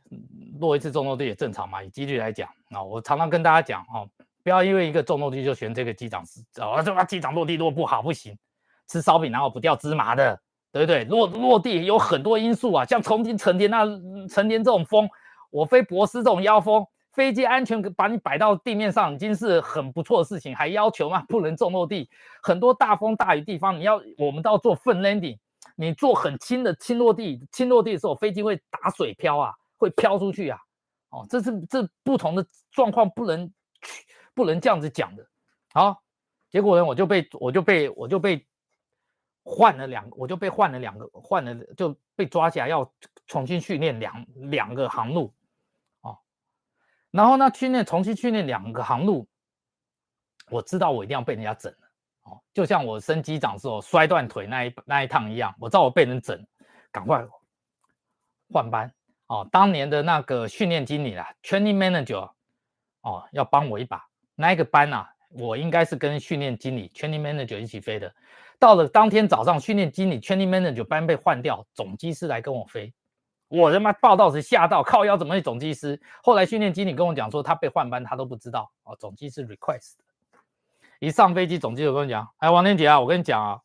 [0.61, 4.07] 落一次重落地也正常嘛，以几率来讲啊，我常常跟大家讲哦，
[4.41, 8.37] 不要因为一个重落地就选这个机长是哦，这把机长落地落不好不行，
[8.87, 10.39] 吃烧饼然后不掉芝麻的。
[10.73, 11.03] 对不对？
[11.03, 13.83] 落落地有很多因素啊，像重庆成田那
[14.29, 15.05] 成田这种风，
[15.49, 22.09] 我飞博斯这种妖风，飞机安全把你摆到地面上已经是很不错的事情，还要求嘛不能重落地。
[22.41, 25.37] 很多大风大雨地方，你要我们都要做 fin landing，
[25.75, 30.59] 你做很轻的轻落地，轻落地的时候飞机会打水漂啊，会飘出去啊。
[31.09, 33.51] 哦，这是这不同的状况，不能
[34.35, 35.27] 不能这样子讲的。
[35.73, 36.03] 好，
[36.51, 38.47] 结果呢，我就被我就被我就被
[39.43, 42.93] 换了两，我就被换了两个，换了就被抓起来要
[43.25, 45.33] 重新训练两两个航路。
[46.01, 46.17] 哦
[47.09, 49.27] 然后呢，训练重新训练两个航路，
[50.49, 56.47] 我知道我一定要被人家整了哦，就像我升机长时候摔断腿那一那一趟一样，我知道我被人整，
[56.89, 57.27] 赶快
[58.49, 58.93] 换班
[59.31, 59.47] 哦。
[59.49, 62.29] 当年的那个训练经理啦，training manager
[63.01, 64.05] 哦，要帮我一把。
[64.35, 68.13] 那一个班呐，我应该是跟训练经理 training manager 一起飞的。
[68.59, 72.93] 到了当天早上，训练经理 training manager 班被换掉，总机师来跟我飞。
[73.47, 75.99] 我他妈报道时吓到，靠腰怎么会总机师？
[76.23, 78.95] 后来训练经理跟我讲说，他被换班，他都不知道哦。
[78.97, 79.95] 总机师 request，
[80.99, 83.59] 一上飞机，总机就跟我讲：“哎，王天杰啊，我跟你讲啊，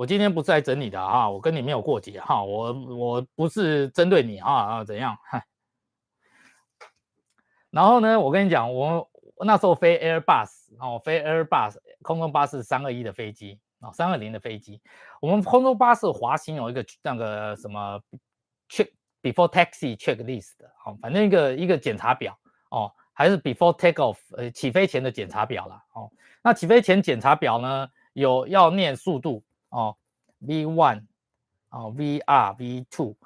[0.00, 5.14] 我今天不是来整你的啊，我跟你没有过节哈，我我不是针对你啊啊怎样？
[7.68, 9.06] 然后呢，我跟你讲，我
[9.44, 10.48] 那时候飞 Airbus
[10.78, 14.80] 哦，飞 Airbus 空中巴士三二一的飞机啊，三二零的飞机，
[15.20, 18.00] 我们空中巴士滑行有一个那个什么
[18.70, 18.88] check。
[19.22, 22.38] Before taxi checklist 的，好，反正一个一个检查表
[22.70, 26.10] 哦，还是 Before take off，呃，起飞前的检查表了，哦，
[26.42, 29.96] 那起飞前检查表呢，有要念速度哦
[30.40, 31.06] ，V one，
[31.70, 33.16] 哦，VR V two，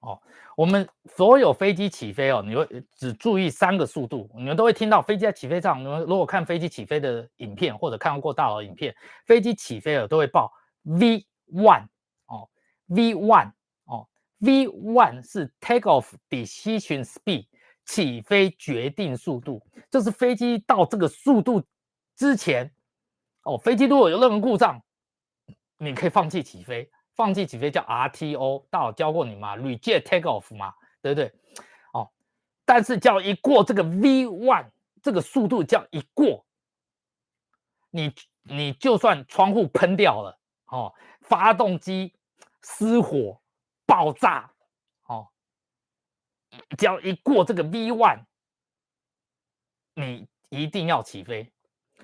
[0.00, 0.20] 哦，
[0.56, 8.94] 我们所有飞机起飞哦，你会只注意三个速度，你们都会听到飞机在起飞上，你们如果看飞机起飞的影片或者看过大佬影片，
[9.26, 11.86] 飞机起飞了都会报 V one
[12.26, 12.48] 哦。
[12.86, 13.52] V one
[13.84, 14.08] 哦
[14.38, 17.46] ，V one 是 take off decision speed
[17.84, 21.62] 起飞决定速度，就是飞机到这个速度
[22.16, 22.72] 之前
[23.48, 24.78] 哦，飞机如果有任何故障，
[25.78, 31.32] 你可以放弃起飞，放弃起飞叫 RTO，大佬教过你吗？Reject take off 嘛，对不对？
[31.92, 32.10] 哦，
[32.66, 34.70] 但是叫一过这个 V one
[35.02, 36.44] 这个速度叫一过，
[37.90, 42.14] 你你就算窗户喷掉了哦，发动机。
[42.60, 43.40] 失火、
[43.86, 44.52] 爆炸，
[45.06, 45.28] 哦，
[46.76, 48.24] 只要一过这个 V one，
[49.94, 51.50] 你一定要起飞。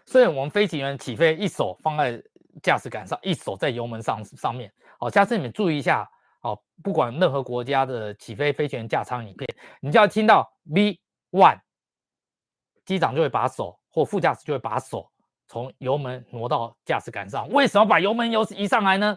[0.06, 2.22] 所以，我们飞行员起飞，一手放在
[2.62, 4.72] 驾驶杆上，一手在油门上上面。
[5.00, 6.08] 哦，下次你们注意一下，
[6.42, 9.48] 哦，不管任何国家的起飞飞行员驾舱影片，
[9.80, 11.00] 你就要听到 V
[11.30, 11.58] one，
[12.84, 15.10] 机长就会把手或副驾驶就会把手
[15.46, 17.48] 从油门挪到驾驶杆上。
[17.48, 19.16] 为什么把油门油移上来呢？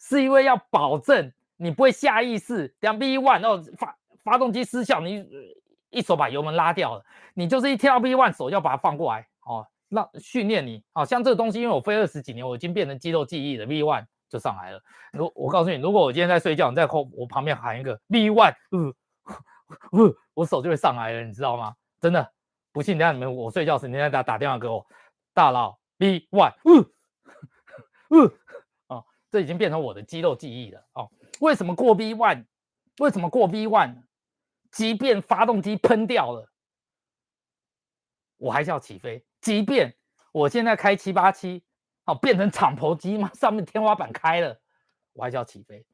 [0.00, 5.24] 是因为要保证你不会下意识两 B one，然后发发动机失效，你
[5.90, 7.04] 一手把油门拉掉了，
[7.34, 9.26] 你就是一跳 B one 手要把它放过来，
[9.88, 11.04] 让训练你哦。
[11.04, 14.80] 像这个东西，因为我飞二十几年，我已经变成肌肉记忆了 V one 就上来了。
[15.12, 18.94] 如我告诉你，如果我今天在睡觉，你在后我旁边喊一个 V one，呃
[19.92, 21.74] 呃，我手就会上来了，你知道吗？
[22.00, 22.32] 真的，
[22.72, 24.86] 不信，等下你们我睡觉时，你再打打电话给我，
[25.32, 26.52] 大佬 V one，
[28.08, 28.18] 呃
[28.88, 29.04] 呃。
[29.30, 31.10] 这已经变成我的肌肉记忆了哦。
[31.40, 32.44] 为什么过 V one？
[32.98, 34.04] 为什么过 V one？
[34.70, 36.48] 即便发动机喷掉了，
[38.36, 39.24] 我还是要起飞。
[39.44, 39.94] 即便
[40.32, 41.62] 我现在开七八七，
[42.06, 44.58] 哦，变成敞篷机嘛， 上面天花板开了，
[45.12, 45.84] 我还是要起飞。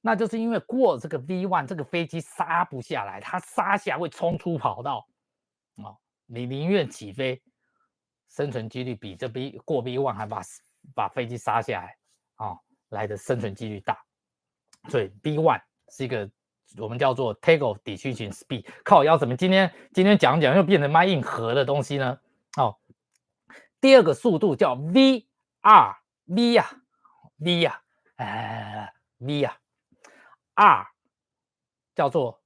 [0.00, 5.06] 那就是因为过这个 V one，这个飞机刹不下来，它刹下会冲出跑道，
[5.76, 5.96] 哦，
[6.26, 7.40] 你宁愿起飞，
[8.28, 10.42] 生存几率比这 B 过 B one 还把
[10.94, 11.96] 把飞机刹下来，
[12.36, 12.58] 哦。
[12.90, 14.02] 来的生存几率大，
[14.88, 16.26] 所以 B one 是一个
[16.78, 18.64] 我们叫做 take off decision speed。
[18.82, 22.18] 靠，要怎么今天今天讲讲又变成卖硬核的东西呢？
[22.56, 22.74] 哦，
[23.80, 25.26] 第二个速度叫 V
[25.60, 26.70] R V 呀
[27.36, 27.80] V 呀，
[28.16, 29.56] 哎 V 呀
[30.54, 30.86] R
[31.94, 32.40] 叫做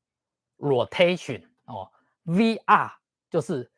[0.59, 1.91] rotation 哦
[2.25, 2.93] ，V R
[3.31, 3.71] 就是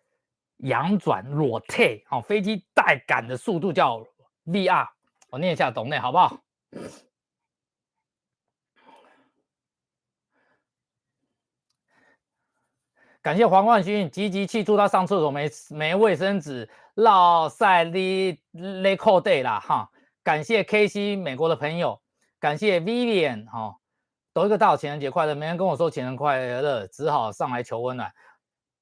[0.58, 4.04] 仰转 rotate 哦，飞机带杆的速度叫
[4.44, 4.88] V R。
[5.30, 6.38] 我念一下懂内好不好？
[13.24, 19.88] 感谢黄冠勋，积极气祝他上厕所没没卫生纸，绕塞利勒扣 day 啦哈！
[20.22, 21.98] 感谢 K C 美国的朋友，
[22.38, 23.76] 感谢 Vivian 哈，
[24.34, 28.12] 都一个大情人节快乐，没人跟我说情人快乐，只好上来求温暖。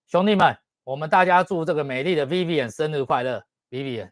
[0.09, 3.41] 兄弟们，我们大家祝这个美丽的 Vivian 生日快乐
[3.71, 4.11] ，Vivian。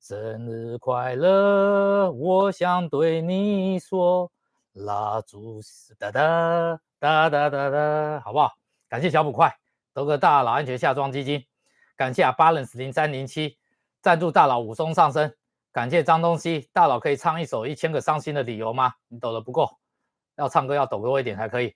[0.00, 2.10] 生日快乐！
[2.12, 4.32] 我想对你说，
[4.72, 5.60] 蜡烛
[5.98, 8.57] 哒哒哒哒哒哒，好不好？
[8.88, 9.54] 感谢小捕快，
[9.92, 11.44] 德个大佬安全下装基金，
[11.96, 13.58] 感谢 Balance 零三零七
[14.00, 15.30] 赞助大佬武松上升，
[15.72, 18.94] 感谢张东西大佬可以唱一首一千个伤心的理由吗？
[19.08, 19.68] 你抖的不够，
[20.36, 21.74] 要唱歌要抖多一点才可以。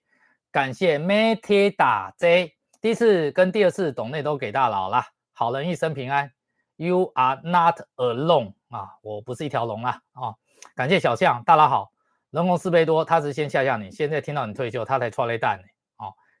[0.51, 6.31] 感谢 Matida J，第一次跟第二次懂内都给大佬啦，好人一生平安
[6.77, 10.33] ，You are not alone 啊，我不是一条龙啦啊！
[10.75, 11.91] 感谢小象，大佬好，
[12.31, 15.67] 人红四倍多，他是先吓吓你，现在听到你退休，他才错雷蛋呢。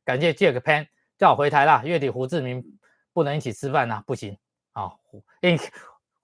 [0.05, 0.87] 感谢 Jack Pan
[1.17, 2.63] 叫我回台啦，月底胡志明
[3.13, 4.37] 不能一起吃饭呐，不行
[4.73, 4.91] 啊，
[5.41, 5.57] 你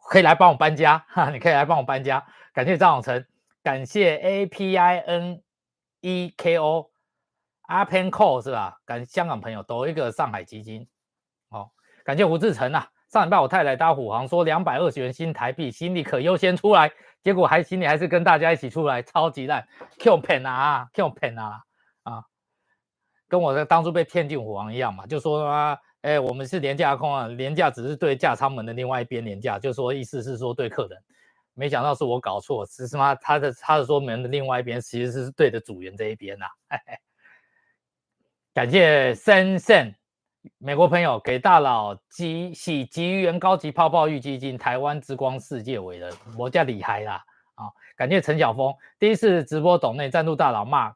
[0.09, 2.25] 可以来帮我搬家哈，你可以来帮我搬家。
[2.53, 3.25] 感谢张永成，
[3.63, 5.41] 感谢 A P I N
[6.01, 6.89] E K O
[7.67, 8.79] a p e n Call 是吧？
[8.85, 10.87] 感香港朋友抖一个上海基金，
[11.49, 11.69] 哦，
[12.03, 12.87] 感谢胡志成呐。
[13.09, 16.91] 上礼拜我太太搭虎航说两百二十元新台币，心里可优先出来，
[17.23, 19.67] 结果还心里还是跟大家一起出来，超级烂
[19.99, 21.63] ，Q pen 啊，Q pen 啊，
[22.03, 22.23] 啊，
[23.29, 30.99] 跟我的当初被骗进虎王一样嘛，就说啊，哎，我们是廉价空啊，廉价只是对价舱门的另外一边廉价，就说意思是说对客人，
[31.53, 33.15] 没想到是我搞错，是什么？
[33.21, 36.45] 他的他的说门的另外一边其实是对的主人这一边呐，
[38.53, 39.95] 感谢森森。
[40.57, 47.21] 美国朋友给大佬集喜吉元高级泡泡浴基金台湾之光世界伟人，我叫李海啦
[47.55, 47.67] 啊！
[47.97, 50.95] 感谢陈晓峰第一次直播懂内赞助大佬骂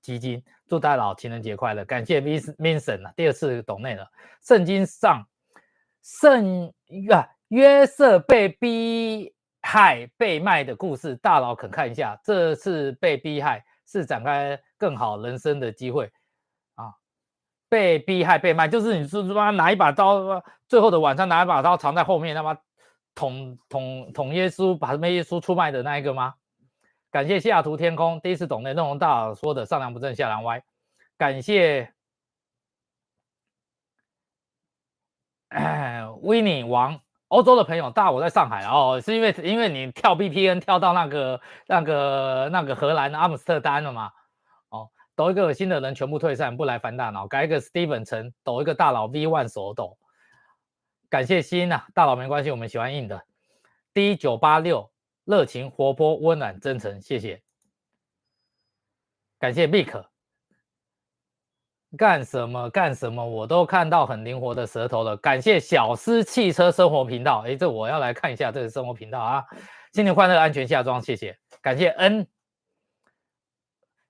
[0.00, 0.42] 基金，
[0.72, 1.84] 祝大佬情人节快乐！
[1.84, 4.10] 感谢 Vincent 啊，第二次懂内了。
[4.40, 5.22] 圣经上
[6.02, 6.72] 圣
[7.10, 16.10] 啊约瑟被逼害被卖的故事，大佬肯看一下，这次被逼害是展开更好人生的机会
[16.76, 16.94] 啊。
[17.68, 22.56] 被逼害被卖，就是你是他妈拿一把刀，最后的晚上拿一把刀藏在后面，他妈
[23.14, 26.32] 捅捅捅耶稣，把什耶稣出卖的那一个吗？
[27.12, 30.62] 感谢西雅图天空第一次懂的内容大佬说的上梁不正下梁歪，
[31.18, 31.92] 感谢
[36.22, 36.98] 维尼王
[37.28, 44.10] 欧洲的朋友，大我在上海哦，是因为因为你跳 B P N 跳到那个那个那个荷兰阿姆斯特丹了嘛？
[44.70, 47.26] 哦抖一个恶心的人全部退散，不来烦大脑。
[47.26, 49.98] 改一个 Steven 陈，抖一个大佬 V One 手抖。
[51.10, 53.22] 感谢心呐，大佬没关系，我们喜欢硬的。
[53.92, 54.91] D 九八六，
[55.24, 57.40] 热情活泼温暖真诚，谢谢。
[59.38, 60.04] 感谢 Vic，
[61.96, 65.16] 干什么干什么，我都看到很灵活的舌头了。
[65.16, 69.44] 感谢小思汽车生活频道，哎，这我要来看一下这个生活频道啊。
[69.92, 71.36] 新年快乐，安全下装，谢谢。
[71.60, 72.26] 感谢 N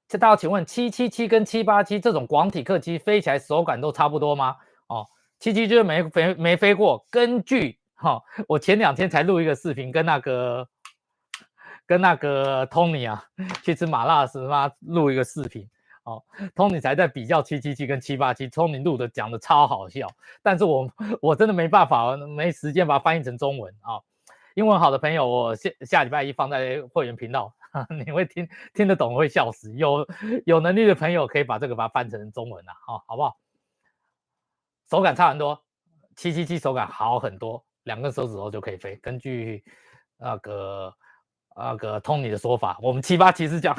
[0.07, 0.17] 这。
[0.17, 4.57] 大家请问七七七跟七八七这种广体客机飞起来手感都差不多吗？
[4.87, 5.07] 哦，
[5.41, 7.05] 七七就是没飞没飞过。
[7.11, 10.69] 根据哈，我前两天才录一个视频，跟那个
[11.87, 13.25] 跟那个 Tony 啊
[13.63, 15.69] 去吃麻辣时嘛，录一个视频。
[16.05, 16.21] 哦
[16.55, 20.09] ，Tony 才在比较七七七跟七八七，Tony 录的讲的超好笑，
[20.43, 24.01] 但是我我真的没办法，没时间把它翻译成中文啊。
[24.55, 27.55] 英文好的朋友，我下下礼拜一放在会员频道。
[28.05, 29.73] 你会听听得懂，会笑死。
[29.75, 30.07] 有
[30.45, 33.39] 有能力的朋友可以把这个把它翻成中文啊，好，好不好？
[34.91, 35.59] 手感差很多，
[36.17, 38.97] 七七七手感好很多，两根手指头就可以飞。
[38.97, 39.65] 根据
[40.19, 40.93] 那个
[41.57, 43.77] 那个通你的说法，我们七八七是这样。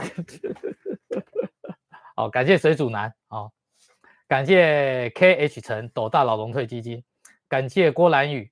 [2.15, 3.51] 好，感谢水煮男，好，
[4.28, 7.03] 感谢 KH 陈抖大佬龙退基金，
[7.47, 8.51] 感谢郭兰宇。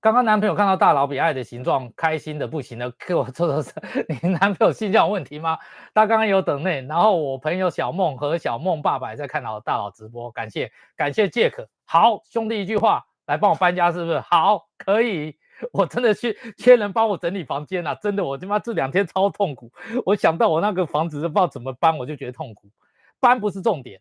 [0.00, 2.92] 刚刚男朋友看到大佬比爱的形状，开心的不行了。
[3.06, 3.72] 给我说说是，
[4.22, 5.56] 你男朋友性向有问题吗？
[5.94, 11.68] 他刚刚有等内，然后我朋友小梦和小梦爸爸也在看到大佬直播，感谢感谢 Jack。
[11.86, 14.20] 好兄弟一句话，来帮我搬家是不是？
[14.20, 15.38] 好，可以。
[15.72, 17.94] 我真的去缺人帮我整理房间啊！
[17.94, 19.70] 真的，我他妈这两天超痛苦。
[20.04, 22.68] 我想到我那个房子不知道怎么搬，我就觉得痛苦。
[23.20, 24.00] 搬不是重点，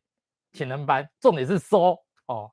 [0.51, 2.51] 请人搬，重点是收哦。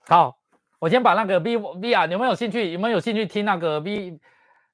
[0.00, 0.38] 好。
[0.78, 2.72] 我先把那个 V V R，有没有兴趣？
[2.72, 4.18] 有没有兴趣听那个 V？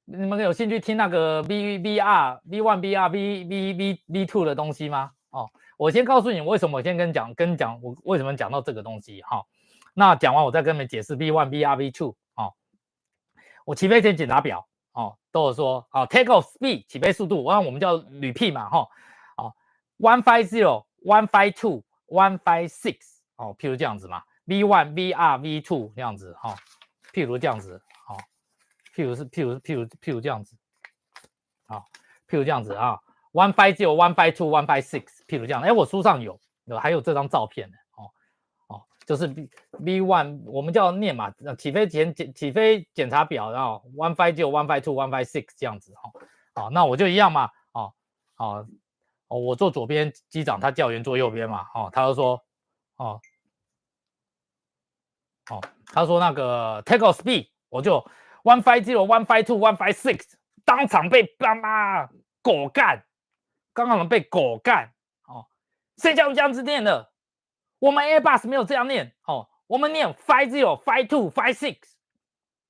[0.07, 5.11] 你们有兴趣听那个 V V R V One V R V V V V Two 的东西吗？
[5.29, 9.45] 哦，我先告诉你为什么，我先跟你讲，跟你讲我为什么讲到这个东西哈。
[9.93, 12.17] 那讲完我再跟你们解释 V One V R V Two。
[13.69, 18.89] 我起飞前检查表哦，都有说哦，Take off speed 起飞速度，我让我们叫旅 P 嘛哈。
[19.37, 19.55] 哦
[19.99, 22.97] ，One Five Zero One Five Two One Five Six
[23.37, 24.23] 哦，譬如这样子嘛。
[24.47, 26.57] V one V R V two 这样子哈，
[27.13, 28.17] 譬如这样子，好，
[28.97, 30.57] 譬如是譬如譬如譬如这样子，
[31.67, 31.85] 好，
[32.27, 32.99] 譬如这样子啊
[33.33, 37.77] ，One five zero One five two One five six，譬如这样，哎，我书上有，有还有这张照片呢，
[39.09, 39.49] 就是 V
[39.79, 46.13] V one，我们叫念嘛，起飞前检起飞检查表，然后 One five 九、one five two One five six 这样子哈，
[46.53, 47.95] 好，那我就一样嘛，哦
[48.37, 48.69] 哦
[49.29, 52.45] 哦，我坐左边，机长他教员坐右边嘛，哦，他就说，
[52.97, 53.19] 哦
[55.49, 57.99] 哦，他说那个 take off speed，我就
[58.43, 60.35] one five zero one five two one five six，
[60.67, 62.07] 当场被爸妈
[62.43, 63.03] 狗干，
[63.73, 64.93] 刚刚我们被狗干，
[65.27, 65.47] 哦，
[65.97, 67.11] 谁叫你这样子念的？
[67.79, 71.77] 我们 Airbus 没有这样念，哦，我们念 five zero five two five six，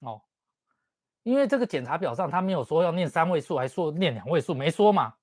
[0.01, 0.23] 哦，
[1.23, 5.15] 因为这个检查表上他没有说要念三位数，还说念两位数，没说嘛，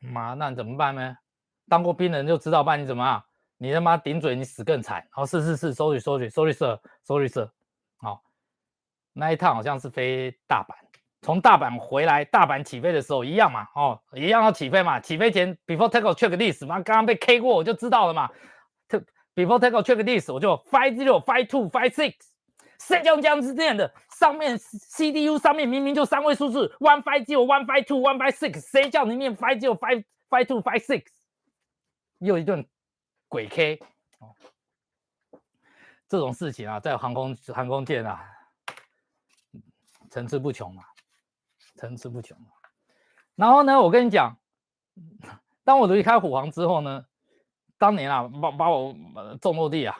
[0.00, 1.16] 妈，那你怎么办呢？
[1.68, 3.24] 当过兵人就知道办你怎么啊。
[3.56, 5.06] 你他妈顶嘴，你死更惨！
[5.10, 7.48] 好，是是是，，sorry sorry sorry sir sorry sir，，
[7.96, 8.20] 好，
[9.12, 10.74] 那一趟好像是飞大阪，
[11.22, 18.28] 从大阪回来，大阪起飞的时候一样嘛，哦，一样要起飞嘛，起飞前 before take off check list 嘛，刚刚被 K 过我就知道了嘛
[19.34, 22.14] ，before take off check list 我就 five zero five two five six，
[22.78, 23.92] 谁叫你这样子念的？
[24.18, 30.46] 上面 CDU 上面明明就三位数字 one five zero one five two one five six，谁叫你念 five zero five five
[30.46, 31.04] two five six？
[32.18, 32.66] 又一顿。
[33.26, 33.80] 鬼 K
[34.20, 34.32] 哦，
[36.08, 38.22] 这种事情啊，在航空航空界啊，
[40.08, 40.84] 层出不穷嘛，
[41.74, 42.38] 层出不穷。
[43.34, 44.38] 然后呢，我跟你讲，
[45.64, 47.04] 当我离开虎航之后呢，
[47.78, 48.94] 当年啊，把把我
[49.40, 49.96] 重落地啊，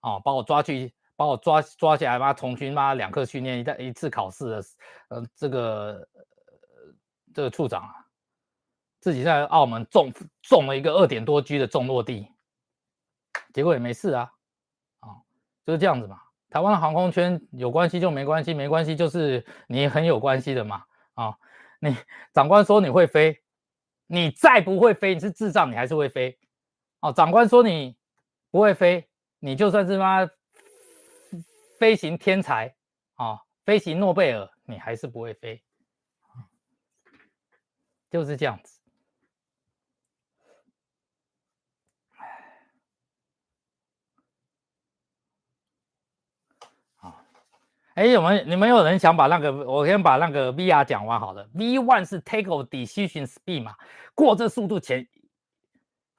[0.00, 4.64] 啊，把我抓去，把我抓抓起来，妈从军妈两课训练一一次考试的，
[5.08, 6.08] 呃，这个
[7.34, 7.94] 这个处长啊，
[9.00, 10.12] 自己在澳门中
[10.42, 12.28] 中了一个二点多 G 的重落地。
[13.52, 14.30] 结果也没事啊，
[15.00, 15.08] 啊，
[15.64, 16.20] 就是这样子嘛。
[16.48, 20.84] 台湾的航空圈有关系就没关系，没关系就是你很有关系的嘛。
[21.14, 21.36] 啊，
[21.80, 21.94] 你
[22.32, 23.42] 长官说你会飞，
[24.06, 26.38] 你再不会飞，你是智障，你还是会飞。
[27.00, 27.96] 哦，长官说你
[28.50, 30.28] 不会飞，你就算是妈
[31.78, 32.74] 飞行天才
[33.14, 35.62] 啊，飞行诺贝尔，你还是不会飞。
[38.08, 38.80] 就是这样子。
[47.94, 51.48] 哎，有没你们有人想把那个，我先把那个 VR 讲完好了。
[51.54, 53.74] V one 是 take off decision speed 嘛，
[54.14, 55.08] 过这速度前，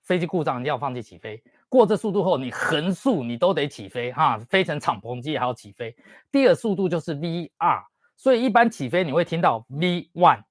[0.07, 1.37] 飞机故障你要放弃起飞；
[1.67, 5.93] 过这速度后，你横速你都得起飞哈，飞成敞篷机还要起飞。
[6.31, 7.85] 第二速度就是 V R，，
[8.15, 10.41] 所以一般起飞你会听到 V one，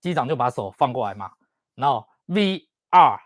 [0.00, 1.30] 机长就把手放过来嘛，
[1.74, 3.20] 然后 V R，，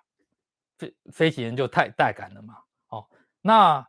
[0.79, 2.59] 飞飞行员就太带感了嘛。
[2.89, 3.07] 哦，
[3.41, 3.87] 那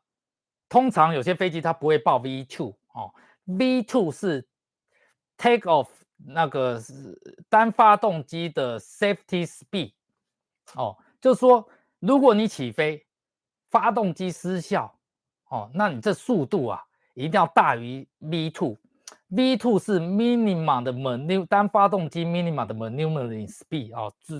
[0.69, 3.11] 通常有些飞机它不会报 V two 哦。
[3.45, 4.47] V two 是
[5.38, 7.19] take off 那个是
[7.49, 9.93] 单发动机的 safety speed
[10.76, 11.65] 哦，就是说，
[12.01, 13.01] 如果你起飞，
[13.71, 14.93] 发动机失效
[15.47, 18.78] 哦，那你这速度啊一定要大于 V two。
[19.30, 24.36] V two 是 minimum 的 manu 单发动机 minimum 的 maneuvering speed 哦，就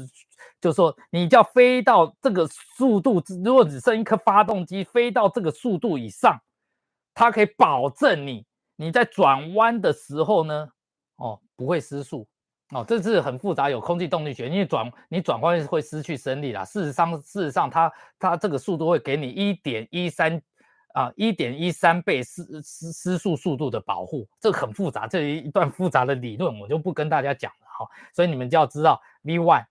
[0.60, 6.38] 就是说，你要飞到这个速度，如果只剩一颗发动机，飞到这个速度以上，
[7.14, 8.46] 它可以保证你。
[8.76, 10.68] 你在转弯的时候呢，
[11.16, 12.28] 哦，不会失速，
[12.70, 16.66] 哦，这是很复杂，有空气动力学，因为转你转弯会失去升力啦。
[16.66, 20.42] 事实上，事实上，它它这个速度会给你一点一三
[20.94, 27.88] 啊，一点一三倍失失失速速度的保护，这很复杂，这一段复杂的理论我就不跟大家讲了哈。
[28.12, 29.66] 所以你们就要知道 V one、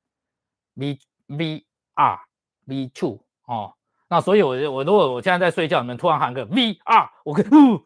[0.74, 2.20] V V R、
[2.66, 3.74] V two 哦，
[4.08, 7.84] 那所以我我如果我现在在睡觉，你们突然喊个 V R，我可以呼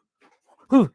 [0.68, 0.88] 呼。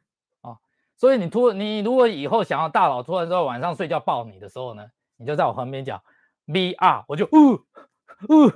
[1.01, 4.87] 所以你突你如果以后想要大佬突然说晚上睡觉抱你的时候呢，
[5.17, 5.99] 你就在我旁边讲
[6.45, 7.55] V R，我就呜
[8.29, 8.51] 呜，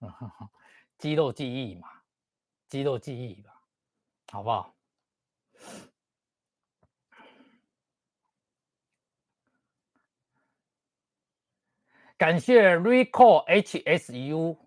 [0.98, 1.86] 肌肉记忆嘛，
[2.68, 3.52] 肌肉记忆吧，
[4.32, 4.74] 好不好？
[12.16, 14.58] 感谢 Recall H S U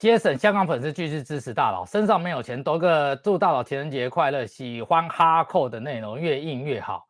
[0.00, 0.12] S U。
[0.12, 4.46] 杰森，香港粉丝继续支持大佬，身上没有钱，多个祝大佬情人节快乐。
[4.46, 7.04] 喜欢哈扣的内容，越硬越好。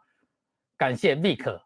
[0.78, 1.61] 感谢 Vic，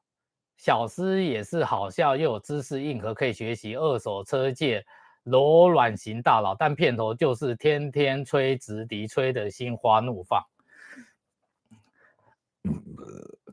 [0.57, 3.77] 小师也是好笑又有知识硬核可以学习。
[3.77, 4.85] 二手车界
[5.23, 10.45] 柔软型大佬，但片头就是天天吹直笛，吹的心花怒放。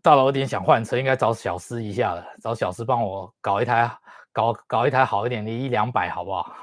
[0.01, 3.91] 大佬有点想换车，应该找小师一下了，找小师帮我搞一台，
[4.31, 6.55] 搞搞一台好一点的，一两百好不好？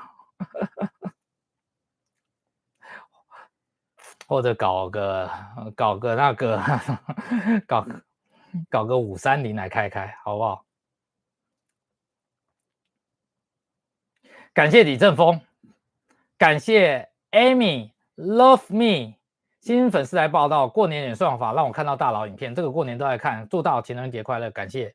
[4.27, 5.31] 或者搞个
[5.75, 6.61] 搞个那个
[7.67, 7.87] 搞
[8.69, 10.65] 搞个五三零来开开，好不好？
[14.53, 15.41] 感谢李正峰，
[16.39, 19.17] 感谢 Amy Love Me，
[19.61, 24.95] 新粉丝来报道，过年演算法让我看到大佬影片，这个过年都在看，祝大佬情人节快乐，感谢，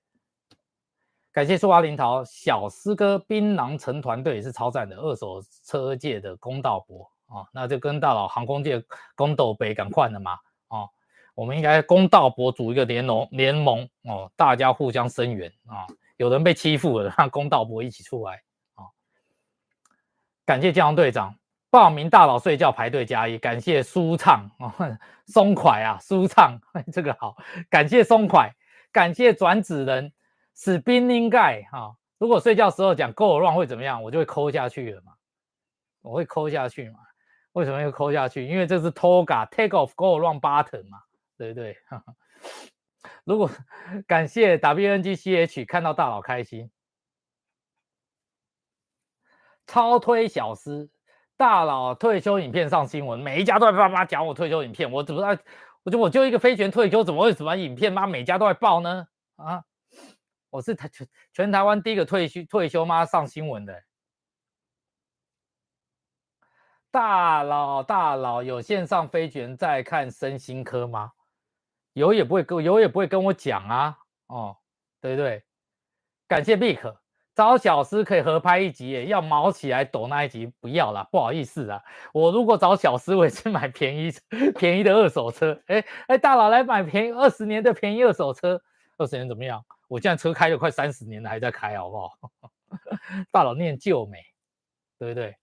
[1.31, 8.83] 感谢苏华林桃小师哥槟榔城团队也是超赞的二手车界的公道伯哦，那就跟大佬航空界
[9.15, 10.89] 公斗北赶快的嘛，哦，
[11.33, 18.43] 我们应该公道博主一个联盟联盟哦，大家互相声援啊，有人被欺负了，让公道博一起出来
[18.75, 18.85] 啊，
[20.45, 21.35] 感谢江队长。
[21.69, 24.69] 报名大佬睡觉排队加一，感谢舒畅哦，
[25.25, 26.59] 松快啊，舒畅，
[26.91, 27.37] 这个好，
[27.69, 28.53] 感谢松快，
[28.91, 30.11] 感谢转子人
[30.53, 35.13] 史宾宁盖哈，如果睡觉时候讲 go run 会怎么样，我就会抠下去了嘛，
[36.01, 36.99] 我会抠下去嘛，
[37.53, 38.45] 为什么要抠下去？
[38.47, 40.99] 因为这是 toga take off go run button 嘛，
[41.37, 41.77] 对不对？
[43.23, 43.49] 如果
[44.07, 46.69] 感谢 WNGCH 看到大佬开心，
[49.67, 50.89] 超推小师。
[51.37, 55.39] 大佬退休影片上新闻，每一家都在叭叭讲我退休影片，我怎么？
[55.81, 59.07] 我就我就一个飞权退休，怎么会什么影片妈每家都在报呢？
[59.37, 59.63] 啊，
[60.51, 63.73] 我是台全全台湾第一个退休退休妈上新闻的。
[66.91, 71.13] 大佬大佬有线上飞权在看身心科吗？
[71.93, 73.97] 有也不会跟有也不会跟我讲啊。
[74.27, 74.57] 哦，
[74.99, 75.43] 对不对？
[76.27, 76.77] 感谢 Big。
[77.33, 81.81] 找小师可以合拍一集耶，要毛起来抖那一集不要了，不好意思啊。
[82.13, 84.11] 我如果找小师，我也是买便宜
[84.57, 85.57] 便宜的二手车。
[85.67, 88.61] 哎哎，大佬来买便宜二十年的便宜二手车，
[88.97, 89.63] 二十年怎么样？
[89.87, 92.11] 我现在车开了快三十年了，还在开，好不好？
[93.31, 94.19] 大佬念旧美，
[94.99, 95.35] 对不对？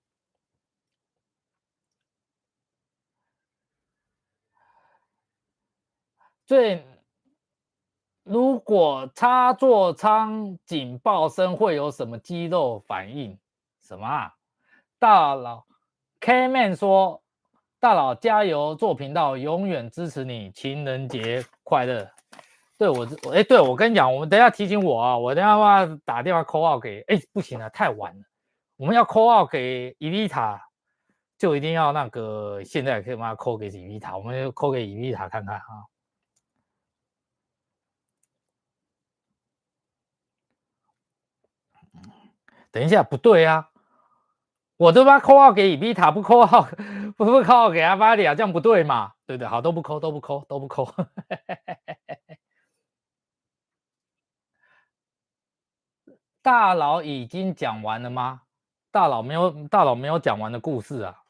[6.48, 6.82] 最。
[8.24, 13.38] 如果插座舱警报声会有什么肌肉反应？
[13.82, 14.34] 什么啊？
[14.98, 15.64] 大佬
[16.20, 17.22] Kman 说
[17.80, 22.06] ：“大佬加油，做频道永远支持你，情人节快乐。”
[22.76, 28.24] 对我，哎，对我跟你讲，我们等下提醒我啊，我等下话打电话 call out 给，哎，不行了，太晚了，
[28.76, 30.62] 我们要 call out 给伊丽塔，
[31.38, 35.62] 就一定要那个现在可以帮他 call 给伊丽塔，我们 call 给伊丽塔看看啊。
[42.70, 43.70] 等一下，不对啊！
[44.76, 46.68] 我都把扣号给伊比塔，不扣号，
[47.16, 49.12] 不 不扣号给阿巴里亚，这样不对嘛？
[49.26, 49.48] 对不对？
[49.48, 50.88] 好，都不扣，都不扣，都不扣。
[56.42, 58.42] 大佬已经讲完了吗？
[58.90, 61.22] 大佬没有，大佬没有讲完的故事啊！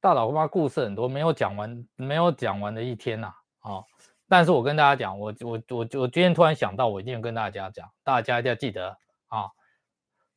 [0.00, 3.32] 大佬他妈故事很多，没有讲完，没有讲完的一天呐！
[3.62, 3.84] 哦，
[4.28, 8.96] 但是我跟大家讲，我我我我今天突然想到，我一定要跟大家讲，大家一定要记得
[9.28, 9.50] 啊！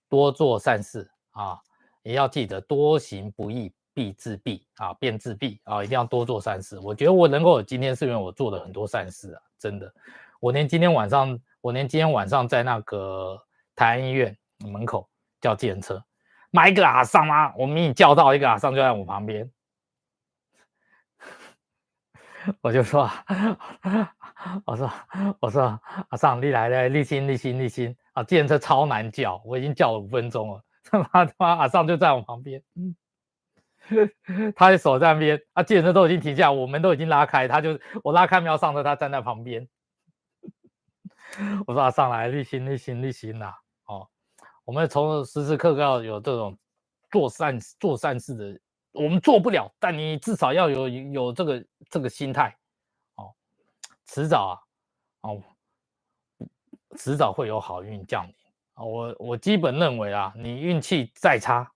[0.10, 1.60] 多做善事啊，
[2.04, 6.80] 也要记得多行不义必自毙啊，便自毙啊，一定要多做善事。
[6.80, 9.92] 我觉得我能够有今天，是因为我做了很多善事啊，真的。
[10.40, 13.44] 我连今天晚上，我连今天晚上在那个
[13.76, 15.10] 台安医院门口
[15.42, 16.04] 叫计程车，
[16.52, 17.54] 买一个阿桑吗？
[17.58, 19.52] 我明明叫到一个阿桑就在我旁边，
[22.62, 23.10] 我就说，
[24.64, 24.92] 我说，
[25.42, 27.98] 我说 阿桑，你来了，立心，立心，立心。
[28.18, 30.64] 啊，计程车超难叫，我已经叫了五分钟了。
[30.90, 32.64] 他妈他妈，阿尚就在我旁边，
[34.56, 39.68] 他的手在那边，啊，计程车都已经停下，我们都已经拉开，他就我拉开要上车，他站在旁边。
[41.68, 43.54] 我说阿上来，立心立心立心呐！
[43.86, 44.10] 哦，
[44.66, 46.58] 我们从时时刻刻要有这种
[47.12, 48.60] 做善做善事的，
[48.94, 52.58] 我们做不了，但你至少要有有这个这个心态，
[53.14, 53.32] 哦，
[54.08, 55.44] 迟早啊，哦。
[56.98, 58.34] 迟早会有好运降临
[58.74, 58.84] 啊！
[58.84, 61.72] 我我基本认为啊，你运气再差，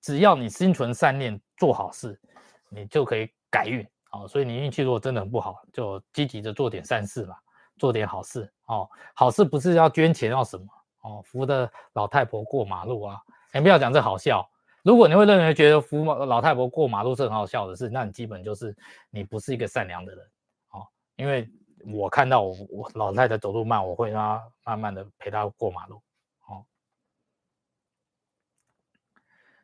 [0.00, 2.20] 只要你心存善念，做好事，
[2.68, 4.26] 你就可以改运啊！
[4.28, 7.36] 所以你运气如果真的很不好，就积极的做点善事吧，
[7.78, 8.88] 做点好事哦。
[9.14, 10.66] 好事不是要捐钱要什么
[11.00, 13.18] 哦，扶的老太婆过马路啊！
[13.52, 14.48] 先不要讲这好笑。
[14.82, 18.76] 如果你会认为觉得扶老太婆过马路是很好笑的事，那你基本就是
[19.10, 20.24] 你不是一个善良的人
[20.70, 21.50] 哦，因为。
[21.92, 26.02] 我看到我我老太太走路慢，我会让她慢慢的陪她过马路。
[26.48, 26.66] 哦，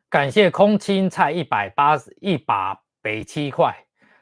[0.09, 3.75] 感谢空青菜一百八十一把北七块，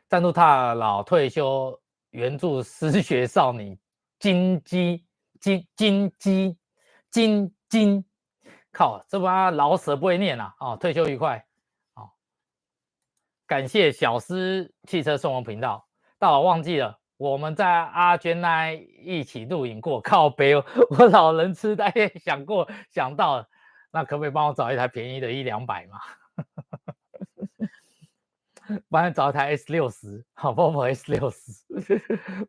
[0.08, 1.80] 赞助他老退休
[2.10, 3.80] 援助失学少女
[4.18, 5.06] 金鸡
[5.40, 6.58] 金金鸡
[7.12, 8.06] 金金，
[8.72, 10.56] 靠，这把老舍不会念啊！
[10.60, 11.46] 哦，退休愉快。
[11.94, 12.10] 哦，
[13.46, 15.88] 感谢小师汽车送我频道，
[16.18, 17.01] 大佬忘记了。
[17.22, 20.56] 我们在阿娟那一起录影过，靠背，
[20.90, 23.48] 我老人痴呆想过想到，
[23.92, 26.00] 那可不可以帮我找一台便宜的，一两百嘛？
[28.90, 30.72] 不然找一台 S 六十，好不？
[30.72, 31.64] 好 S 六十，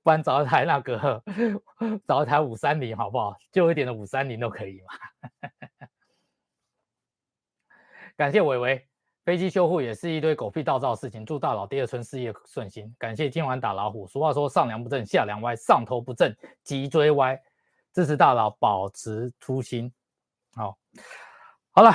[0.02, 1.22] 不然找一台那个，
[2.08, 3.36] 找一台五三零，好不好？
[3.50, 5.50] 旧一点的五三零都可以嘛。
[8.16, 8.88] 感谢伟伟，
[9.24, 11.24] 飞机修护也是一堆狗屁倒灶的事情。
[11.24, 12.92] 祝大佬第二春事业顺心。
[12.98, 14.06] 感谢今晚打老虎。
[14.06, 17.40] 俗话说上梁不正下梁歪，上头不正脊椎歪。
[17.92, 19.92] 支持大佬保持初心。
[20.54, 20.76] 好，
[21.70, 21.92] 好了，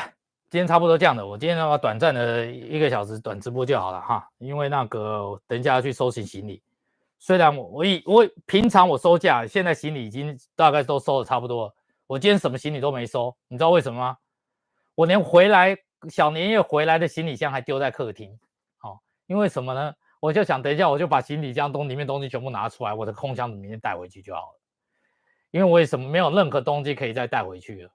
[0.50, 1.26] 今天差不多这样的。
[1.26, 6.62] 我今天的话短暂的一个小时短直播就好了哈，因为那个等一下要去收行行李。
[7.20, 11.76] 虽然我我以我平常我收假，现在行李已经大概都收的差不多了。
[12.06, 14.18] 我今天什么行李都没收，你知道为什么吗？
[14.96, 15.78] 我连回来。
[16.10, 18.40] 小年夜回来的行李箱还丢在客厅，
[18.78, 19.96] 好，因为什么呢？
[20.20, 24.60] 我就想等一下我就把行李箱东里面东西全部拿出来，我的空箱子明天带回去就好了。
[25.52, 27.92] 因为为什么没有任何东西可以再带回去了？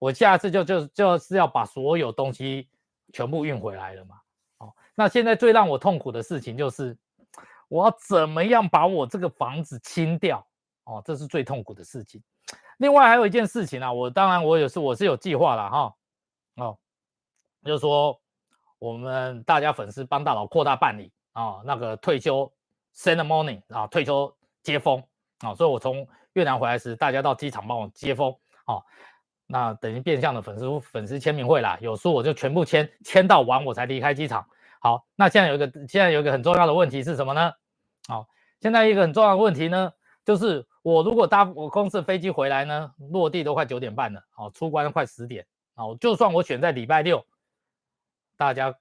[0.00, 2.68] 我下次就就就是要把所有东西
[3.12, 4.16] 全部运回来了嘛。
[4.58, 6.96] 哦，那现在最让我痛苦的事情就是，
[7.68, 10.44] 我要怎么样把我这个房子清掉？
[10.84, 12.22] 哦，这是最痛苦的事情。
[12.78, 15.94] 另外还有一件事情啊，我当然我也是我是有计划了哈，
[16.56, 16.78] 哦。
[17.64, 18.18] 就是说，
[18.78, 22.52] 我们大家粉丝帮大佬扩大办理啊，那个退休
[22.94, 25.02] ceremony 啊，退休接风
[25.38, 28.34] 啊，所以我从越南回来时，大家到机场帮我接风
[28.66, 28.82] 啊，
[29.46, 34.46] 那等于变相的粉丝粉丝签名会啦，有书我就全部签，签到完我才离开机场。
[34.80, 37.52] 好，那现在有一个现在有一个很重要的问题是什么呢？
[38.06, 38.28] 好，
[38.60, 39.90] 现在一个很重要的问题呢，
[40.26, 47.24] 就是我如果搭我公司飞机回来呢，落地都快九点半了，好，出关快十点，好，就算我选在礼拜六。
[48.36, 48.74] 大家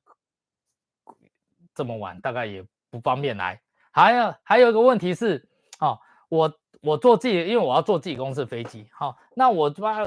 [1.76, 3.62] 这么晚，大概也不方便来。
[3.91, 5.47] 还有还有一个问题是，
[5.78, 5.97] 啊，
[6.30, 6.51] 我
[6.82, 9.99] 我坐自己，因为我要坐自己公司的飞机，好，那我妈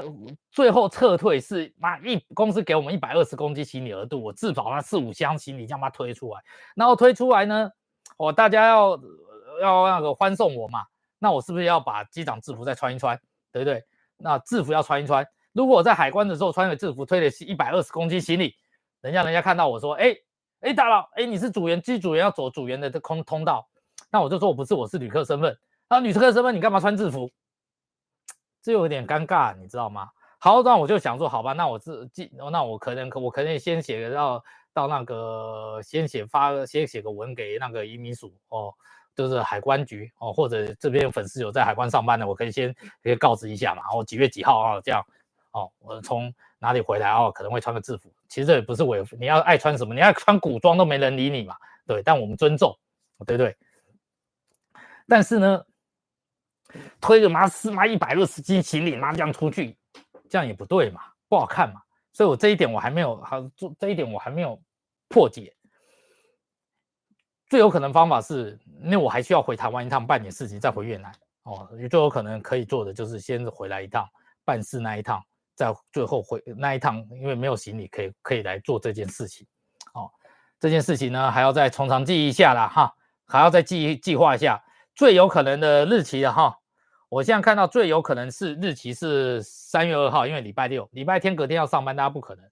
[0.51, 6.41] 最后撤退是妈一公司给我们一百二十公斤行李额度，我至少那四五箱行李这样把它推出来，
[6.75, 7.71] 然后推出来呢，
[8.17, 8.99] 我大家要
[9.61, 10.85] 要那个欢送我嘛，
[11.17, 13.19] 那我是不是要把机长制服再穿一穿，
[13.51, 13.83] 对不对？
[14.17, 15.25] 那制服要穿一穿。
[15.53, 18.55] 如果我在海关的时候穿个制服推的是一百二十公斤行李。
[19.01, 20.15] 等一下，人家看到我说：“哎
[20.61, 23.67] 哎，大佬，哎，你是组员，机组员要走组员的这空通道。”
[24.09, 25.57] 那我就说我不是，我是旅客身份。
[25.87, 27.29] 啊，旅客身份，你干嘛穿制服？
[28.61, 30.09] 这有点尴尬，你知道吗？
[30.39, 34.43] 好，那我就想说，好吧，那我自记，那我可能我可能先写个到
[34.73, 38.73] 到那个先写发先写个文给那个移民署哦，
[39.15, 43.83] 就是海关局哦，或者这边粉丝有在海关上班的，我可以先可以告知一下嘛。
[43.83, 44.81] 然后几月几号啊？
[44.81, 45.05] 这样
[45.51, 46.33] 哦，我从。
[46.59, 47.31] 哪里回来哦？
[47.31, 51.55] 可能会穿个制服，其实这也不是违，你要爱穿什么，你要穿古装都没人理你嘛，
[51.85, 52.03] 对。
[52.03, 52.77] 但我们尊重，
[53.25, 53.55] 对不对？
[55.07, 55.65] 但是呢，
[56.99, 59.77] 推着妈四妈一百二十斤行李妈这样出去，
[60.29, 61.81] 这样也不对嘛，不好看嘛。
[62.11, 64.61] 所以我这一点我还没有好做，这一点我还没有
[65.07, 65.53] 破解。
[67.47, 71.09] 最有可能方法是，那我还需要回台湾一趟办点事情，再回越南
[71.43, 71.69] 哦。
[71.79, 74.05] 也最有可能可以做的就是先回来一趟
[74.43, 75.23] 办事那一趟。
[75.57, 79.45] 在最后回那一趟，因为没有行李，可以可以来做这件事情。
[79.95, 80.09] 哦，
[80.59, 82.93] 这件事情呢，还要再从长计议一下啦，哈，
[83.25, 86.55] 还要再计计划一下最有可能的日期了哈。
[87.09, 92.45] 我现在看到最有可能是日期是三月二号，因为礼拜六、礼拜天隔天要上班，大家不可能。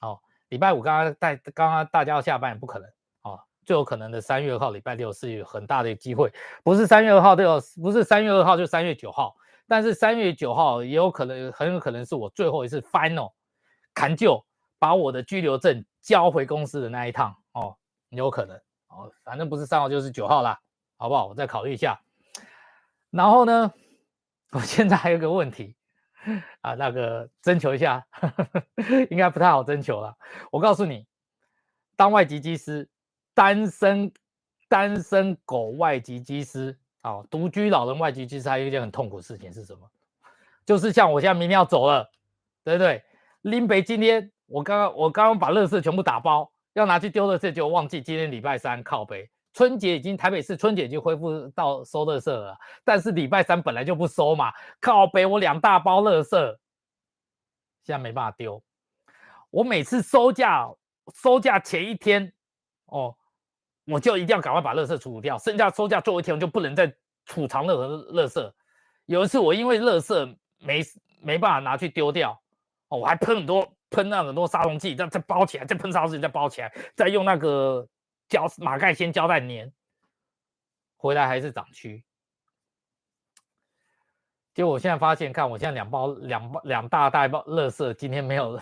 [0.00, 2.88] 哦，礼拜五刚刚带刚刚大家要下班也不可能。
[3.22, 6.32] 哦，最有可能的三月二号，礼拜六是有很大的机会，
[6.64, 9.36] 不是三月二号就有，不是三月二号就三月九号。
[9.70, 13.32] 但是三月九号也有可能，很有可能是我最后一次 final
[13.94, 14.44] 砍就
[14.80, 17.76] 把我的居留证交回公司的那一趟哦，
[18.08, 18.56] 有可能
[18.88, 20.58] 哦，反正不是三号就是九号啦，
[20.96, 21.28] 好不好？
[21.28, 22.00] 我再考虑一下。
[23.10, 23.72] 然后呢，
[24.50, 25.76] 我现在还有个问题
[26.62, 28.04] 啊，那个征求一下，
[29.08, 30.12] 应该不太好征求了。
[30.50, 31.06] 我告诉你，
[31.94, 32.88] 当外籍机师，
[33.34, 34.12] 单身
[34.68, 36.76] 单身狗外籍机师。
[37.02, 39.88] 好，独居老人外籍其实还有一件很痛苦的事情是什么？
[40.66, 42.08] 就是像我现在明天要走了，
[42.62, 43.02] 对不对？
[43.40, 56.36] 林北今天我刚刚我刚刚把垃圾全部打包，要拿去丢垃圾就忘记今天礼拜三靠北，春节已经台北市春节已经恢复到收垃圾了，但是礼拜三本来就不收嘛，靠北我两大包垃圾，
[57.82, 58.62] 现在没办法丢。
[59.48, 60.70] 我每次收假
[61.14, 62.30] 收假前一天，
[62.84, 63.16] 哦。
[63.90, 66.94] 我就一定要赶快把垃圾处理掉，剩下收假最后一天我就不能再
[67.26, 68.52] 储藏任何垃圾。
[69.06, 70.82] 有一次我因为垃圾没
[71.20, 72.40] 没办法拿去丢掉，
[72.88, 77.86] 我还喷很多喷那很多杀虫剂，再再包起来，再喷杀虫剂再包起来，再用那个
[78.28, 79.70] 胶马盖先胶带粘，
[80.96, 82.02] 回来还是长蛆。
[84.52, 88.60] 结果我现在发现，看我现在两包两包两大袋包垃圾，今天没有，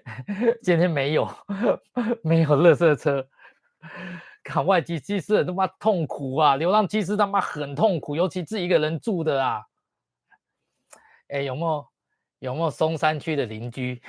[0.62, 1.28] 今天没有
[2.24, 3.26] 没有垃圾车。
[4.48, 6.54] 港外籍机师他妈痛苦啊！
[6.56, 9.64] 流浪机师他妈很痛苦，尤其自己一个人住的啊。
[11.28, 11.88] 哎，有没有
[12.38, 14.00] 有没有松山区的邻居？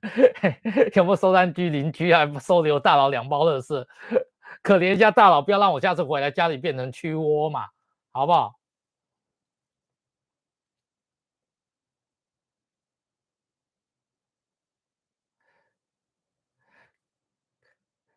[0.96, 3.86] 有没有松山区邻居还收留大佬两包乐事？
[4.62, 7.68] 可怜一下大佬，不要让我下次回来家里变成蛆窝嘛，
[8.12, 8.58] 好不好？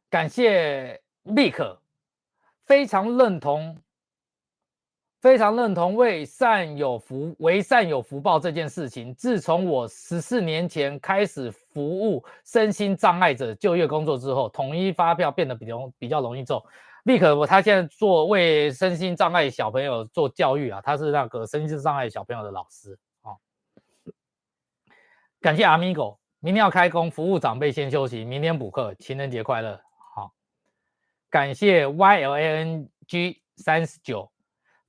[0.09, 1.77] 感谢 Vick，
[2.65, 3.75] 非常认同，
[5.21, 9.13] 非常认同为善有福、为善有福报这件事情。
[9.15, 16.63] 自从我十四年前开始服务身心障碍者就业工作之后，统一发票变得比较比较容易中。
[17.05, 23.33] 立刻我他现在做为身心障碍小朋友做教育啊，他是那个身心障碍小朋友的老师啊。
[25.41, 29.81] 感谢阿米狗明天要开工，服务长辈先休息，明天补课，情人节快乐。
[31.35, 34.31] 感谢 Y L A N G 三十九，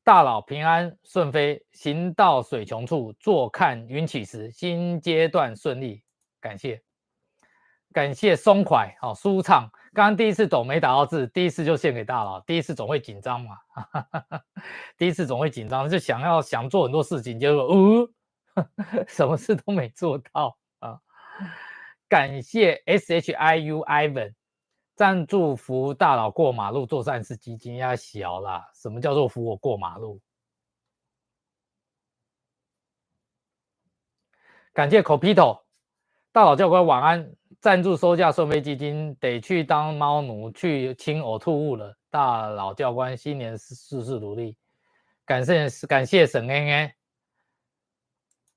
[0.05, 6.05] 大佬平安顺飞，行到水穷处，坐看云起时，新阶段顺利。
[6.41, 6.81] 感谢，
[7.93, 9.69] 感谢松快，好舒畅。
[9.93, 12.39] 刚刚第一次抖没打到字，第一次就献给大佬。
[12.43, 13.57] 第一次总会紧张嘛，
[14.97, 18.09] 第一次总会紧张，就想要想做很多事情，结果呜，
[19.09, 20.97] 什么事都没做到啊。
[22.09, 24.33] 感谢 S H I U Ivan。
[24.97, 28.69] 赞助扶大佬过马路做善事基金要小啦。
[28.75, 30.21] 什么叫做扶我过马路？
[34.73, 35.61] 感谢 Copito
[36.33, 37.33] 大佬教官晚安。
[37.61, 41.97] 赞助收价顺飞基金得去当猫奴去清呕吐物了。
[42.11, 44.57] 大佬教官新年事事如意。
[45.25, 46.93] 感谢感谢沈恩恩。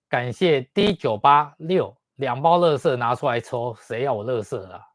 [0.07, 4.88] 感谢 D 九八六两包乐色拿出来抽，谁要我乐色啊？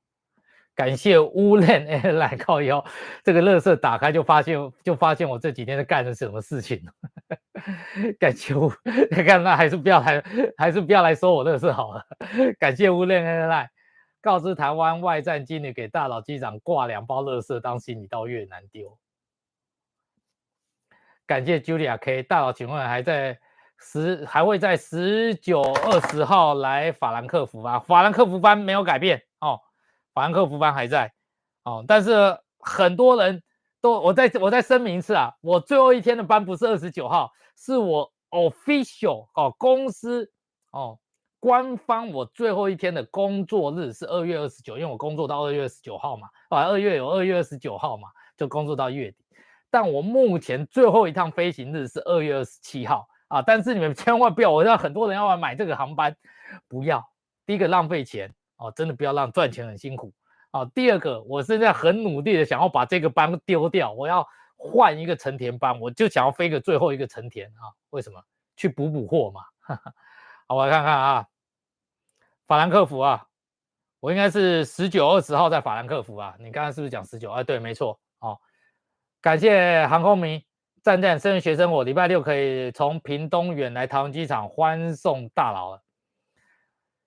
[0.75, 1.87] 感谢乌链
[2.19, 2.85] 来靠腰，
[3.23, 6.83] 这个乐色打开就发现，就发现我这几天在干的什么事情。
[8.19, 8.73] 感谢乌，
[9.11, 10.23] 你看那还是不要来，
[10.57, 12.05] 还是不要来说我乐色好了。
[12.59, 13.71] 感谢乌链来
[14.21, 18.99] 告知台湾外战经理给大佬机长挂两包乐色当行李到越南丢。
[21.27, 23.39] 感谢 Julia K 大佬，请问还在
[23.79, 27.79] 十还会在十九二十号来法兰克福吗？
[27.79, 29.23] 法兰克福班没有改变。
[30.15, 31.13] 法兰克福班还在，
[31.65, 33.43] 哦，但是很多人
[33.81, 40.31] 都，我再我再声明一次啊，我最后一天的班不是二十九号，是我 official 哦公司
[40.71, 40.99] 哦
[41.41, 49.17] 官方我最后一天的工作日是二月二十九，因为我工作到二月二十九号嘛，啊，二月有二月二十九号嘛，就工作到月底，
[49.71, 56.17] 但我目前最后一趟飞行日是二月二十七号啊，但是你们千万不要，我知道很多人要来买这个航班，
[56.69, 57.05] 不要，
[57.45, 58.33] 第一个浪费钱。
[58.57, 60.13] 哦，真的不要让赚钱很辛苦
[60.53, 60.65] 啊！
[60.75, 64.27] 第二个，我现在很努力的想要把这个班丢掉，我要
[64.57, 67.75] 换一个成田班，我就想要飞个最后一个成田啊！
[67.91, 68.23] 为什么？
[68.57, 69.41] 去补补货嘛！
[70.47, 71.27] 好，我来看看啊，
[72.47, 73.27] 法兰克福啊，
[73.99, 76.37] 我应该是十九、二十号在法兰克福啊。
[76.39, 77.33] 你刚刚是不是讲十九？
[77.33, 77.99] 哎，对，没错。
[78.21, 78.39] 哦，
[79.21, 80.47] 感谢航空迷
[80.85, 85.83] 站站生日学生，我礼拜六可以从屏东远来台湾机场欢送大佬了。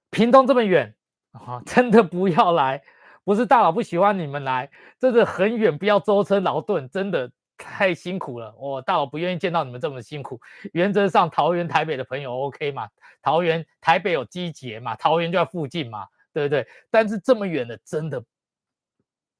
[0.10, 0.97] 屏东这么远。
[1.46, 2.82] 啊， 真的不要来！
[3.24, 4.70] 不是大佬不喜欢你们来，
[5.00, 8.56] 真的很远，不要舟车劳顿，真的太辛苦了。
[8.58, 10.40] 我大佬不愿意见到你们这么辛苦。
[10.72, 12.88] 原则上，桃园、台北的朋友 OK 嘛？
[13.22, 14.96] 桃园、台北有机捷嘛？
[14.96, 16.66] 桃园就在附近嘛，对不对？
[16.90, 18.24] 但是这么远的，真的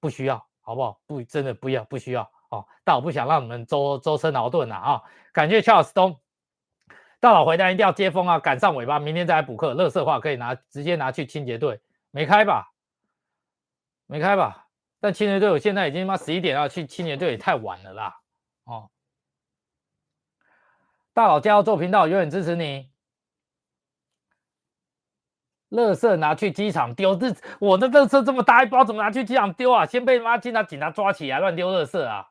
[0.02, 1.00] 不需要，好不好？
[1.08, 2.30] 不，真的不要，不需要。
[2.50, 5.02] 哦，大佬不想让你们舟舟车劳顿了啊！
[5.32, 6.20] 感谢 Charles 东。
[7.22, 9.74] 大佬回来一定要接风啊，赶上尾巴，明天再来补课。
[9.74, 11.80] 乐色话可以拿，直接拿去清洁队。
[12.12, 12.72] 没开吧？
[14.06, 14.68] 没开吧？
[15.00, 18.20] 但清洁队我现在已经妈十一点要去清洁队，也太晚了啦！
[18.64, 18.90] 哦，
[21.14, 22.92] 大佬加油做频道，永远支持你。
[25.70, 29.86] 乐色拿去机场丢，这我的乐色这么大一包，怎么拿去机场丢啊？
[29.86, 32.30] 先被妈警察警察抓起来乱丢乐色啊！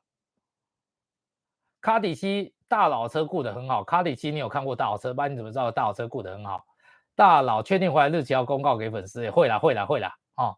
[1.81, 5.28] 卡迪西大佬车顾得很好，卡迪西你有看过大佬车吧？
[5.28, 6.66] 你怎么知道大佬车顾得很好？
[7.16, 10.56] 大佬确定回来日期要公告给粉丝，会啦，会啦，会啦，哦。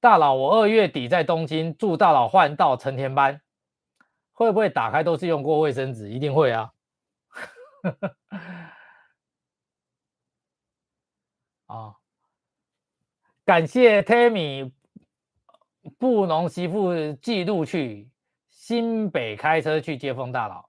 [0.00, 3.40] 大佬，我二月底在东京，祝大佬换到成田班，
[4.32, 6.08] 会不会打开都是用过卫生纸？
[6.10, 6.72] 一定会啊。
[11.66, 11.96] 啊，
[13.44, 14.70] 感谢 Tammy
[15.98, 18.08] 布农媳妇记录去
[18.48, 20.68] 新北开车去接风大佬。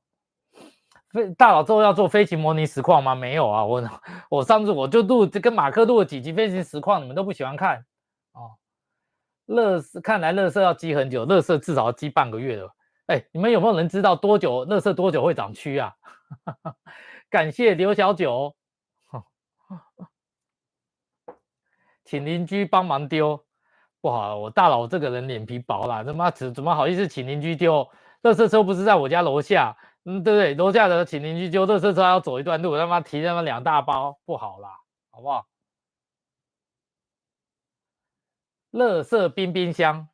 [1.37, 3.15] 大佬之后要做飞行模拟实况吗？
[3.15, 3.83] 没有啊，我
[4.29, 7.85] 我上次我就录跟马克录了几集飞行实况，你们都不喜欢看
[8.33, 8.55] 哦。
[9.45, 12.75] 乐色看来乐色要积很久，乐色至少要积半个月了。
[13.07, 15.93] 哎，你们有没有人知道多久乐色多久会长蛆啊？
[17.29, 18.55] 感谢刘小九，
[22.03, 23.43] 请邻居帮忙丢。
[24.01, 27.87] 不好，我大佬这个人脸皮薄啦，他妈怎怎么好意思请邻居丢？
[28.21, 30.53] 乐色车不是在我家楼下，嗯，对不对？
[30.53, 34.69] 楼下的请邻居丢乐色车要走一段路，他妈提他妈两大包，不好啦，
[35.11, 35.47] 好不好？
[38.71, 40.07] 乐色冰冰箱。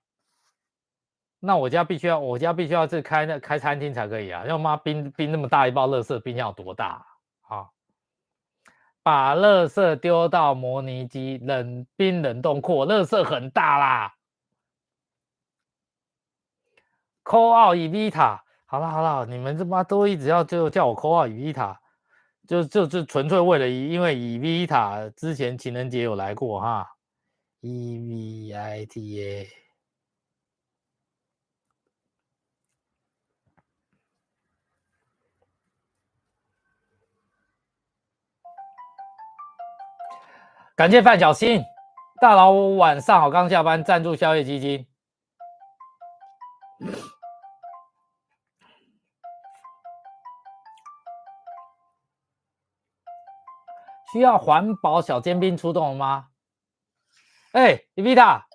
[1.43, 4.45] 那我家必须要，我家必须要是开那开餐厅才可以啊！
[4.45, 7.03] 要妈冰冰那么大一包乐色，冰箱有多大
[7.41, 7.68] 啊？
[9.01, 14.13] 把乐色丢到模拟机冷冰冷冻库，乐色很大啦。
[17.23, 21.77] Call 奥伊维塔，好了好了，你们这妈都一直要就叫我扣奥伊维塔，
[22.48, 26.88] 就就就纯粹为了因为伊维塔之前情人节有来过哈
[27.60, 29.49] ，E V I T A。
[40.77, 41.61] 感谢范小新，
[42.22, 44.88] 大佬晚上好，刚下班赞助宵夜基金，
[54.11, 56.27] 需要环保小尖兵出动吗？
[57.53, 58.47] 哎，伊维塔，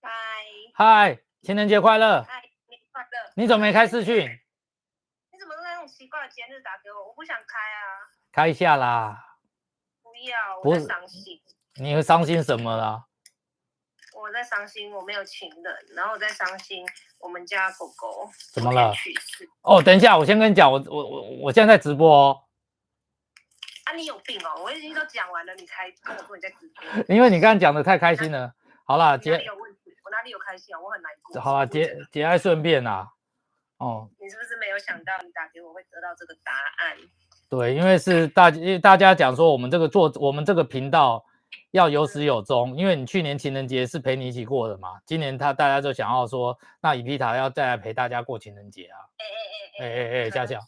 [0.00, 0.10] 嗨
[0.74, 2.22] 嗨，情人节快乐！
[2.22, 3.32] 嗨，你快乐！
[3.36, 4.16] 你怎么没开视讯？
[5.32, 7.08] 你怎么都在那种奇怪的节日打给我？
[7.08, 8.12] 我不想开啊！
[8.32, 9.20] 开一下啦。
[10.24, 11.38] 要，不是伤心。
[11.74, 13.04] 你会伤心什么啦？
[14.16, 16.86] 我在伤心，我没有情人，然后我在伤心，
[17.18, 18.94] 我们家狗狗怎么了？
[19.62, 22.40] 哦，等一下，我先跟你讲，我我我我现在在直播哦。
[23.84, 24.62] 啊，你有病哦！
[24.62, 27.14] 我已经都讲完了，你才跟我说你在直播。
[27.14, 28.52] 因为你刚刚讲的太开心了。
[28.84, 30.80] 好了，节有问题，我哪里有开心啊？
[30.80, 31.40] 我很难过。
[31.40, 33.08] 好了，节节哀顺变呐。
[33.78, 34.08] 哦。
[34.18, 36.96] 你是不是没有想到你打给我会得到这个答案？
[37.50, 41.24] 对，因为是大，因为大家讲说我们这个做我们这个频道
[41.72, 48.96] 要有始有终，因为你去年情人节是陪你一起过的嘛，今年他大家就想要说，那伊皮塔要再来陪大家过情人节啊！
[49.78, 50.58] 哎哎哎哎哎哎，佳佳，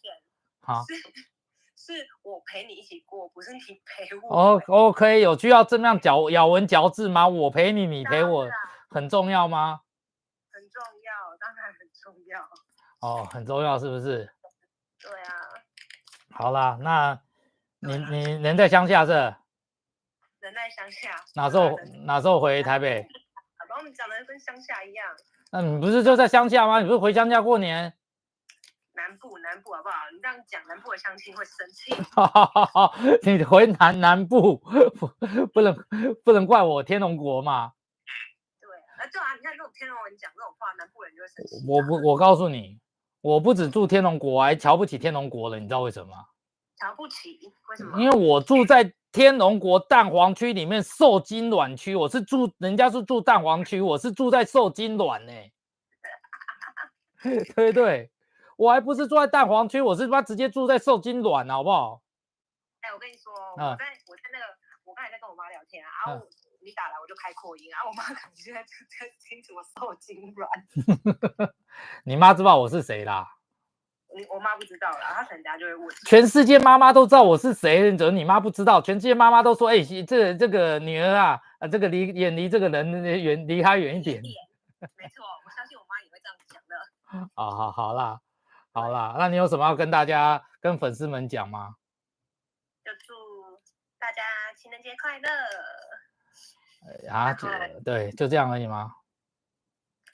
[0.60, 0.84] 好，
[1.87, 4.37] 是是我陪你一起过，不是你陪我。
[4.37, 7.29] 哦，OK，有需要这样咬咬文嚼字吗？
[7.29, 8.49] 我陪你，你陪我，
[8.91, 9.83] 很重要吗？
[10.51, 12.41] 很重要，当然很重要。
[13.01, 14.29] 哦，很重要，是不是？
[15.01, 15.33] 对啊。
[16.33, 17.21] 好啦，那
[17.79, 19.13] 你你人在乡下是？
[20.41, 21.25] 人在乡下。
[21.35, 23.03] 哪时候哪时候回台北？
[23.59, 25.07] 好吧我们讲的跟乡下一样。
[25.53, 26.81] 那你不是就在乡下吗？
[26.81, 27.93] 你不是回乡下过年？
[29.07, 29.95] 南部南部好不好？
[30.12, 31.95] 你这样讲，南部的乡亲会生气。
[33.23, 35.73] 你回南南部不不能
[36.24, 37.73] 不能怪我天龙国嘛？
[38.61, 38.69] 对，
[38.99, 41.65] 啊对啊，你看这种天龙人讲这种话，南部人就会生气。
[41.69, 42.81] 我不我告诉你。
[43.20, 46.24] 我不止住天龙国，我还瞧不起天龙国了，你知道为什么吗？
[46.77, 47.39] 瞧不起？
[47.70, 48.01] 为什么？
[48.01, 55.33] 因为我住在天龙国蛋黄区里面受精卵区，我是住人家是住蛋黄区，我是住在受精卵呢。
[57.57, 58.11] 对对，
[58.57, 62.03] 我还不是住在蛋黄区，我是他直接住在受精卵，好不好？
[62.81, 64.45] 哎，我跟你说，我在我在那个，
[64.85, 66.27] 我刚才在跟我妈聊天啊，然后
[66.61, 70.51] 你打来我就开扩音，然后我妈可能现在 就在听什么受精卵。
[72.05, 73.28] 你妈知道我是谁啦？
[74.15, 75.89] 你我妈不知道啦，她等下就会问。
[76.07, 78.81] 全世界妈妈都知道我是谁，怎么你妈不知道？
[78.81, 84.23] 全世界妈妈都说：“哎，这这个女儿啊，啊，这个离远离这个人远离她远一点。”
[84.97, 87.28] 没错，我相信我妈也会这样讲的。
[87.35, 88.20] 好好好啦，
[88.77, 91.77] 好啦，那你有什么要跟大家、跟粉丝们讲吗？
[92.85, 93.15] 就祝
[93.98, 94.23] 大家
[94.55, 95.31] 情人节快乐。
[97.11, 97.32] 啊，
[97.82, 98.93] 对，就这样而已吗？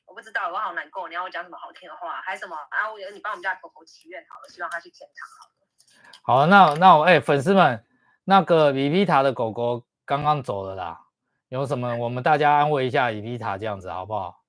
[0.06, 1.08] 我不知道，我好难过。
[1.08, 2.54] 你要我讲什么好听的话，还是什么？
[2.54, 6.46] 啊，我你帮我们家狗狗祈愿好了，希望它去天堂好了。
[6.46, 7.84] 好，那那我哎，粉丝们，
[8.22, 11.00] 那个比皮塔的狗狗刚刚走了啦，
[11.48, 11.96] 有什么？
[11.96, 14.41] 我们大家安慰一下比皮塔，这样子好不好？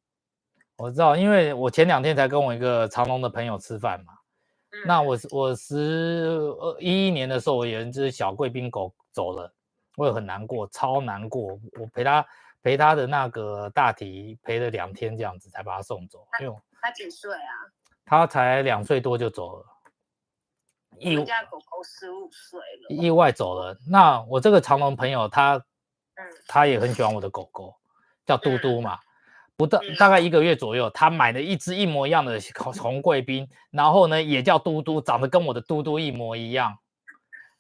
[0.78, 4.14] 我知道，因为我前两天才跟我一个长隆的朋友吃饭嘛。
[4.86, 5.76] 那我我十
[6.60, 9.54] 二一一年的时候，我有一只小贵宾狗走了，
[9.98, 11.60] 我也很难过，超难过。
[11.80, 12.26] 我陪他。
[12.64, 16.26] 陪他的那个大体陪了两天，这样子才把他送走。
[16.40, 17.52] 因为他几岁啊？
[18.06, 19.66] 他才两岁多就走了。
[20.95, 22.95] 我家狗狗十五岁了。
[22.95, 23.78] 意外走了。
[23.86, 25.58] 那我这个长隆朋友，他，
[26.16, 27.76] 嗯，他也很喜欢我的狗狗，
[28.26, 28.98] 叫嘟嘟嘛。
[29.55, 32.39] 不到大概一个月左右，他买了一只一模一样的
[32.80, 36.77] 红贵宾，然后呢，也叫嘟嘟，长得跟我的嘟嘟一模一样。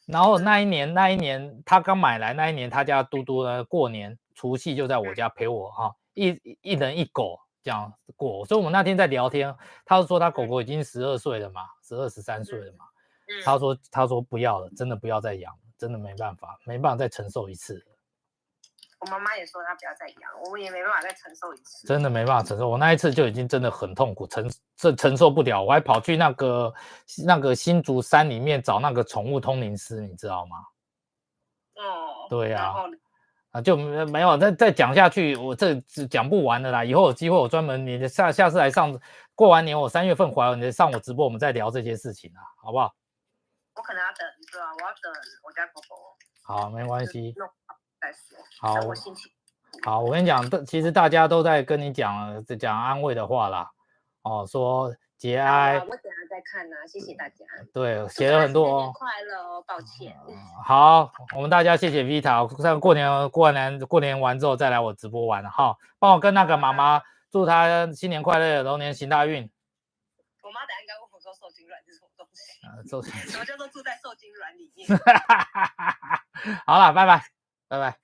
[0.05, 4.17] 然后那一年，那一年他刚买来那一年，他家嘟嘟呢过年。
[4.35, 9.55] 除夕就在我家陪我哈，一一人一狗这样过，所以我们那天在聊天，
[9.85, 12.83] 他说他狗狗已经十二岁了嘛，十二十三岁了嘛，
[13.45, 17.85] 他说他说不要了，真的不要再养了，真的没办法，没办法再承受一次。
[19.03, 21.85] 我妈妈也说她不要再养，我也没办法再承受一次。
[21.85, 26.73] 真的没办法承受，我那一次就已经真的很痛苦，承这承受不了，我还跑去那个
[27.25, 30.57] 那个新竹山里面找那个宠物通灵师，你知道吗？
[31.75, 32.73] 哦，对呀，
[33.51, 35.75] 啊就没没有再再讲下去，我这
[36.09, 36.85] 讲不完的啦。
[36.85, 38.97] 以后有机会我专门你下下次来上，
[39.35, 42.95] 过完年我三月份回来，你上我直播，我们再聊这些事情啊，好不好？
[43.75, 44.19] 我可能要等，
[44.51, 45.11] 对啊，我要等
[45.43, 46.15] 我家狗狗。
[46.45, 47.33] 好，没关系。
[48.59, 48.93] 好，我
[49.83, 53.69] 好，我跟你讲，其实大家都在跟你讲讲安慰的话啦。
[54.21, 55.75] 哦，说节哀。
[55.75, 55.99] 我等下
[56.29, 57.45] 再看呢，谢谢大家。
[57.73, 58.91] 对，写了很多哦。
[58.93, 60.15] 快乐哦，抱歉。
[60.63, 67.01] 好，我们大家谢谢 Vita，在过年过完年过年完之后再来我直播玩哈，帮我跟那个妈妈
[67.31, 69.49] 祝她新年快乐，龙年行大运。
[70.43, 72.65] 我妈等下应该问我说受精卵是什么东西？
[72.65, 74.87] 啊，受 什么叫做住在受精卵里面？
[76.65, 77.32] 好了，拜拜。
[77.73, 77.97] 拜拜，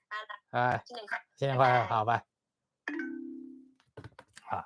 [0.50, 2.20] 拜拜新年快，新年快乐，好拜。
[4.42, 4.64] 好，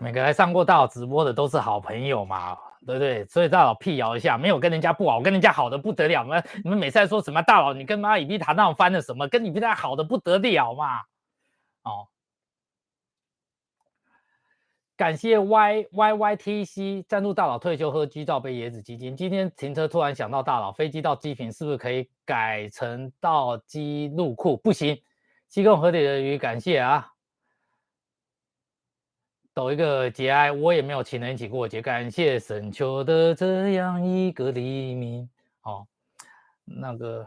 [0.00, 3.24] 每个来上过大佬直播的都是好朋友嘛，对不对？
[3.26, 6.42] 所以大佬辟谣一下，没有跟人家不好，跟人家好的不得了嘛。
[6.64, 9.28] 你们每次在说什么大佬，你跟蚂蚁比塔那翻了什么？
[9.28, 11.02] 跟你比他好的不得了嘛，
[11.84, 12.08] 哦。
[14.96, 19.14] 感谢 Y Y Y T C 赞助大佬退休喝鸡照杯椰子基金。
[19.14, 24.56] 今天停车突然想到大佬飞机到机坪是不是可以改成到机入库？
[24.56, 24.98] 不行，
[25.48, 27.12] 机构合理的鱼感谢啊。
[29.52, 31.82] 抖一个节哀，我也没有情人一起过节。
[31.82, 35.28] 感谢深秋的这样一个黎明。
[35.62, 35.86] 哦，
[36.64, 37.26] 那个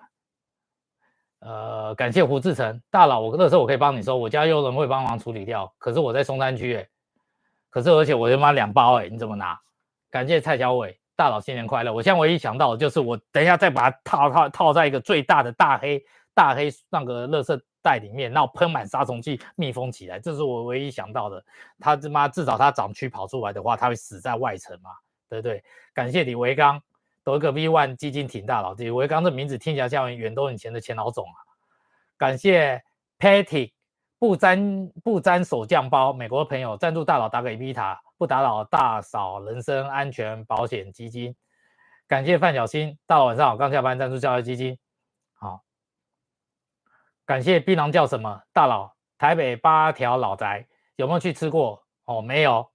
[1.40, 5.72] 呃，感谢胡志成大佬，我那时候我可以帮你收，我家佣人会帮忙处理掉。
[5.78, 6.90] 可是我在松山区诶。
[7.70, 9.60] 可是，而且我他妈两包哎，你怎么拿？
[10.10, 11.94] 感谢蔡小伟大佬新年快乐！
[11.94, 21.44] 我现在唯一想到的就是我等一下再把它套套套在一个最大的大黑大黑那个垃圾袋里面，然后喷满杀虫剂密封起来，这是我唯一想到的。
[21.80, 24.90] 他他妈至少他长蛆跑出来的话，他会死在外层嘛？
[25.30, 25.64] 对不对？
[25.94, 26.82] 感谢李维刚，
[27.24, 31.38] 得一个 V One 基金挺大佬，李维刚这名字听起来像远东以前的前老总啊！
[32.18, 32.82] 感谢
[33.20, 33.74] Patty。
[34.20, 41.34] 不沾不沾手酱包，美国朋友赞助大佬打给伊塔，不打扰大嫂人身安全保险基金。
[42.06, 44.78] 感谢范小新，大佬晚上好，刚下班赞助教育基金。
[45.36, 45.64] 好，
[47.26, 48.42] 感谢槟榔叫什么？
[48.52, 50.68] 大佬台北八条老宅
[50.98, 51.82] 有没有去吃过？
[52.04, 52.70] 哦，没有。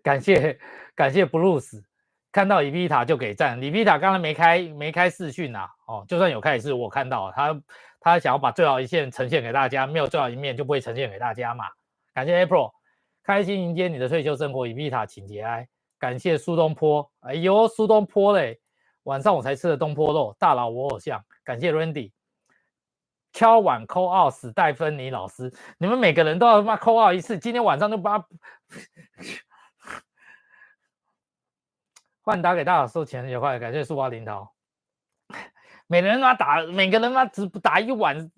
[0.00, 0.56] 感谢
[0.94, 1.82] 感谢 Bruce，
[2.30, 3.60] 看到伊塔就给赞。
[3.60, 7.60] 伊塔刚才没开没开视讯呐，哦，就算有开也是，我看到他。
[8.08, 11.66] 他想要把最好一线呈现给大家，没有最好一面就不会呈现给大家嘛。
[12.14, 12.72] 感谢 April，
[13.22, 14.66] 开心迎接你的退休生活。
[14.66, 15.68] 伊米塔，请节哀。
[15.98, 18.60] 感谢苏东坡，哎呦，苏东坡嘞，
[19.02, 20.34] 晚上我才吃的东坡肉。
[20.38, 21.22] 大佬，我偶像。
[21.44, 22.12] 感谢 Randy，
[23.32, 27.38] 敲碗扣二史戴芬妮老师，你们每个人都要他妈扣二一次。
[27.38, 28.20] 今天晚上就把
[32.22, 33.58] 换打给大佬收钱也快。
[33.58, 34.52] 感谢苏华林涛。
[35.88, 38.30] 每人嘛打，每个人嘛只打一晚，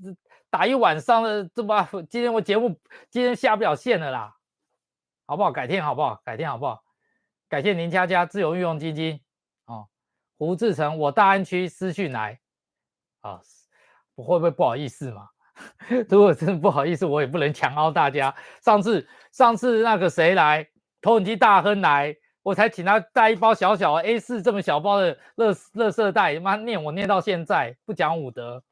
[0.49, 4.37] 打一晚上的，这么今天我节目今天下不了线了啦，
[5.27, 5.51] 好不好？
[5.51, 6.23] 改天好不好？
[6.25, 6.81] 改天好不好？
[7.49, 9.21] 感谢林佳佳自由运用基金
[9.67, 9.89] 哦，
[10.39, 12.39] 胡志成，我大安区私讯来
[13.23, 13.41] 啊，
[14.15, 15.29] 我会不会不好意思嘛？
[16.09, 18.33] 如果真的不好意思，我也不能强凹大家。
[18.63, 20.69] 上次上次那个谁来，
[21.01, 22.17] 投影机大亨来。
[22.51, 28.65] 我才请他带一包小小 A 四这么小包的乐乐色袋，妈念我念到现在不讲武德。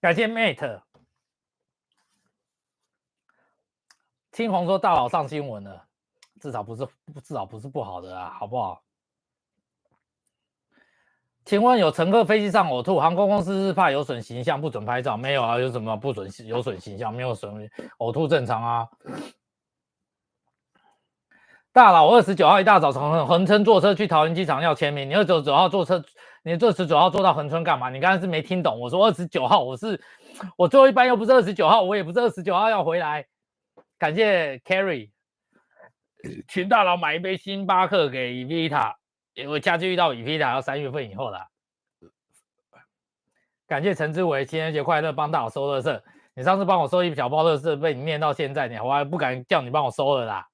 [0.00, 0.82] 感谢 Mate，
[4.30, 5.88] 青红说大佬上新闻了，
[6.40, 6.86] 至少不是
[7.24, 8.84] 至少不是不好的啊，好不好？
[11.48, 15.16] 请问有乘客飞机上呕吐，航空公司是怕有损形象不准拍照？
[15.16, 17.10] 没有啊，有什么不准有损形象？
[17.10, 17.50] 没有损
[18.00, 18.86] 呕吐正常啊。
[21.72, 25.08] 大佬，二十九号一大早从横村坐车去桃园机场要签名。
[25.08, 26.04] 你二十九号坐车，
[26.42, 27.88] 你二十九号坐到横村干嘛？
[27.88, 28.78] 你刚才是没听懂？
[28.78, 29.98] 我说二十九号，我是
[30.54, 33.24] 我最后一班又不是二十九号，我也不是二十九号要回来。
[33.98, 35.08] 感谢 Carry，
[36.46, 38.97] 请大佬买一杯星巴克给 Vita。
[39.38, 41.48] 因为家具遇到雨披达要三月份以后啦。
[43.68, 46.02] 感谢陈志伟，情人节快乐，帮大佬收乐色。
[46.34, 50.48] 你上次帮我收一小包乐色，被你念到现在，你我还不敢叫你帮我收了啦，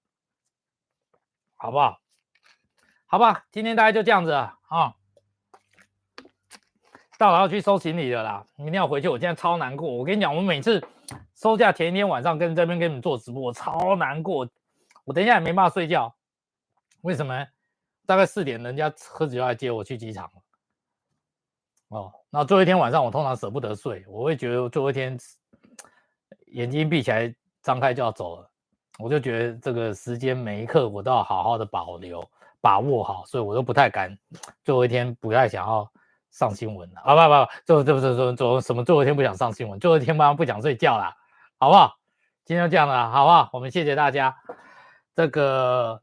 [1.57, 1.99] 好不好？
[3.07, 4.59] 好吧，今天大概就这样子啊。
[7.17, 9.89] 大佬要去收行李了啦，明天要回去，我现在超难过。
[9.89, 10.87] 我跟你讲，我每次
[11.35, 14.47] 收假前一天晚上跟这边跟你们做直播，我超难过。
[15.05, 16.15] 我等一下也没办法睡觉，
[17.03, 17.47] 为什么？
[18.07, 20.43] 大概四点，人家车子就来接我去机场了。
[21.89, 25.17] 哦，那最后一天晚上，我通常舍不得睡，我会觉得最后一天
[26.47, 27.33] 眼睛闭起来、
[27.63, 28.51] 张开就要走了，
[28.99, 32.29] 我就觉得这个时间每一刻我都要好好的保留、
[32.61, 34.17] 把握好，所以我都不太敢
[34.65, 35.89] 最后一天不太想要
[36.31, 37.01] 上新闻了。
[37.03, 41.15] 啊不不，最后这不是说做什么最后一天不想上新闻，最后一天晚上不想睡觉了，
[41.59, 41.95] 好不好？
[42.45, 43.51] 今天就这样了，好不好？
[43.53, 44.37] 我们谢谢大家。
[45.15, 46.03] 这个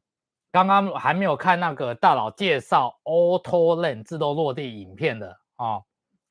[0.52, 5.82] 刚刚还没有看那个大佬介绍 Auto Land 自动落地影片的啊，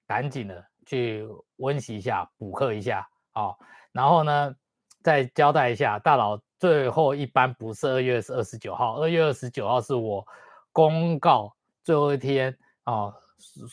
[0.06, 1.26] 赶紧的去
[1.56, 3.54] 温习一下，补课一下啊。
[3.92, 4.54] 然后呢，
[5.02, 10.26] 再交代一下，大佬最后一班不是二月二十九号，二月二十九号是我
[10.70, 11.50] 公告
[11.82, 13.10] 最后一天啊，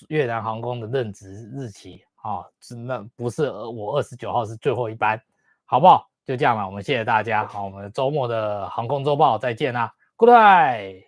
[0.07, 5.21] 越南航空的任职日期啊，是那不是我二十九号是最后一班，
[5.65, 6.07] 好不好？
[6.25, 7.45] 就这样了，我们谢谢大家。
[7.47, 11.06] 好，我们周末的航空周报再见啦，Goodbye。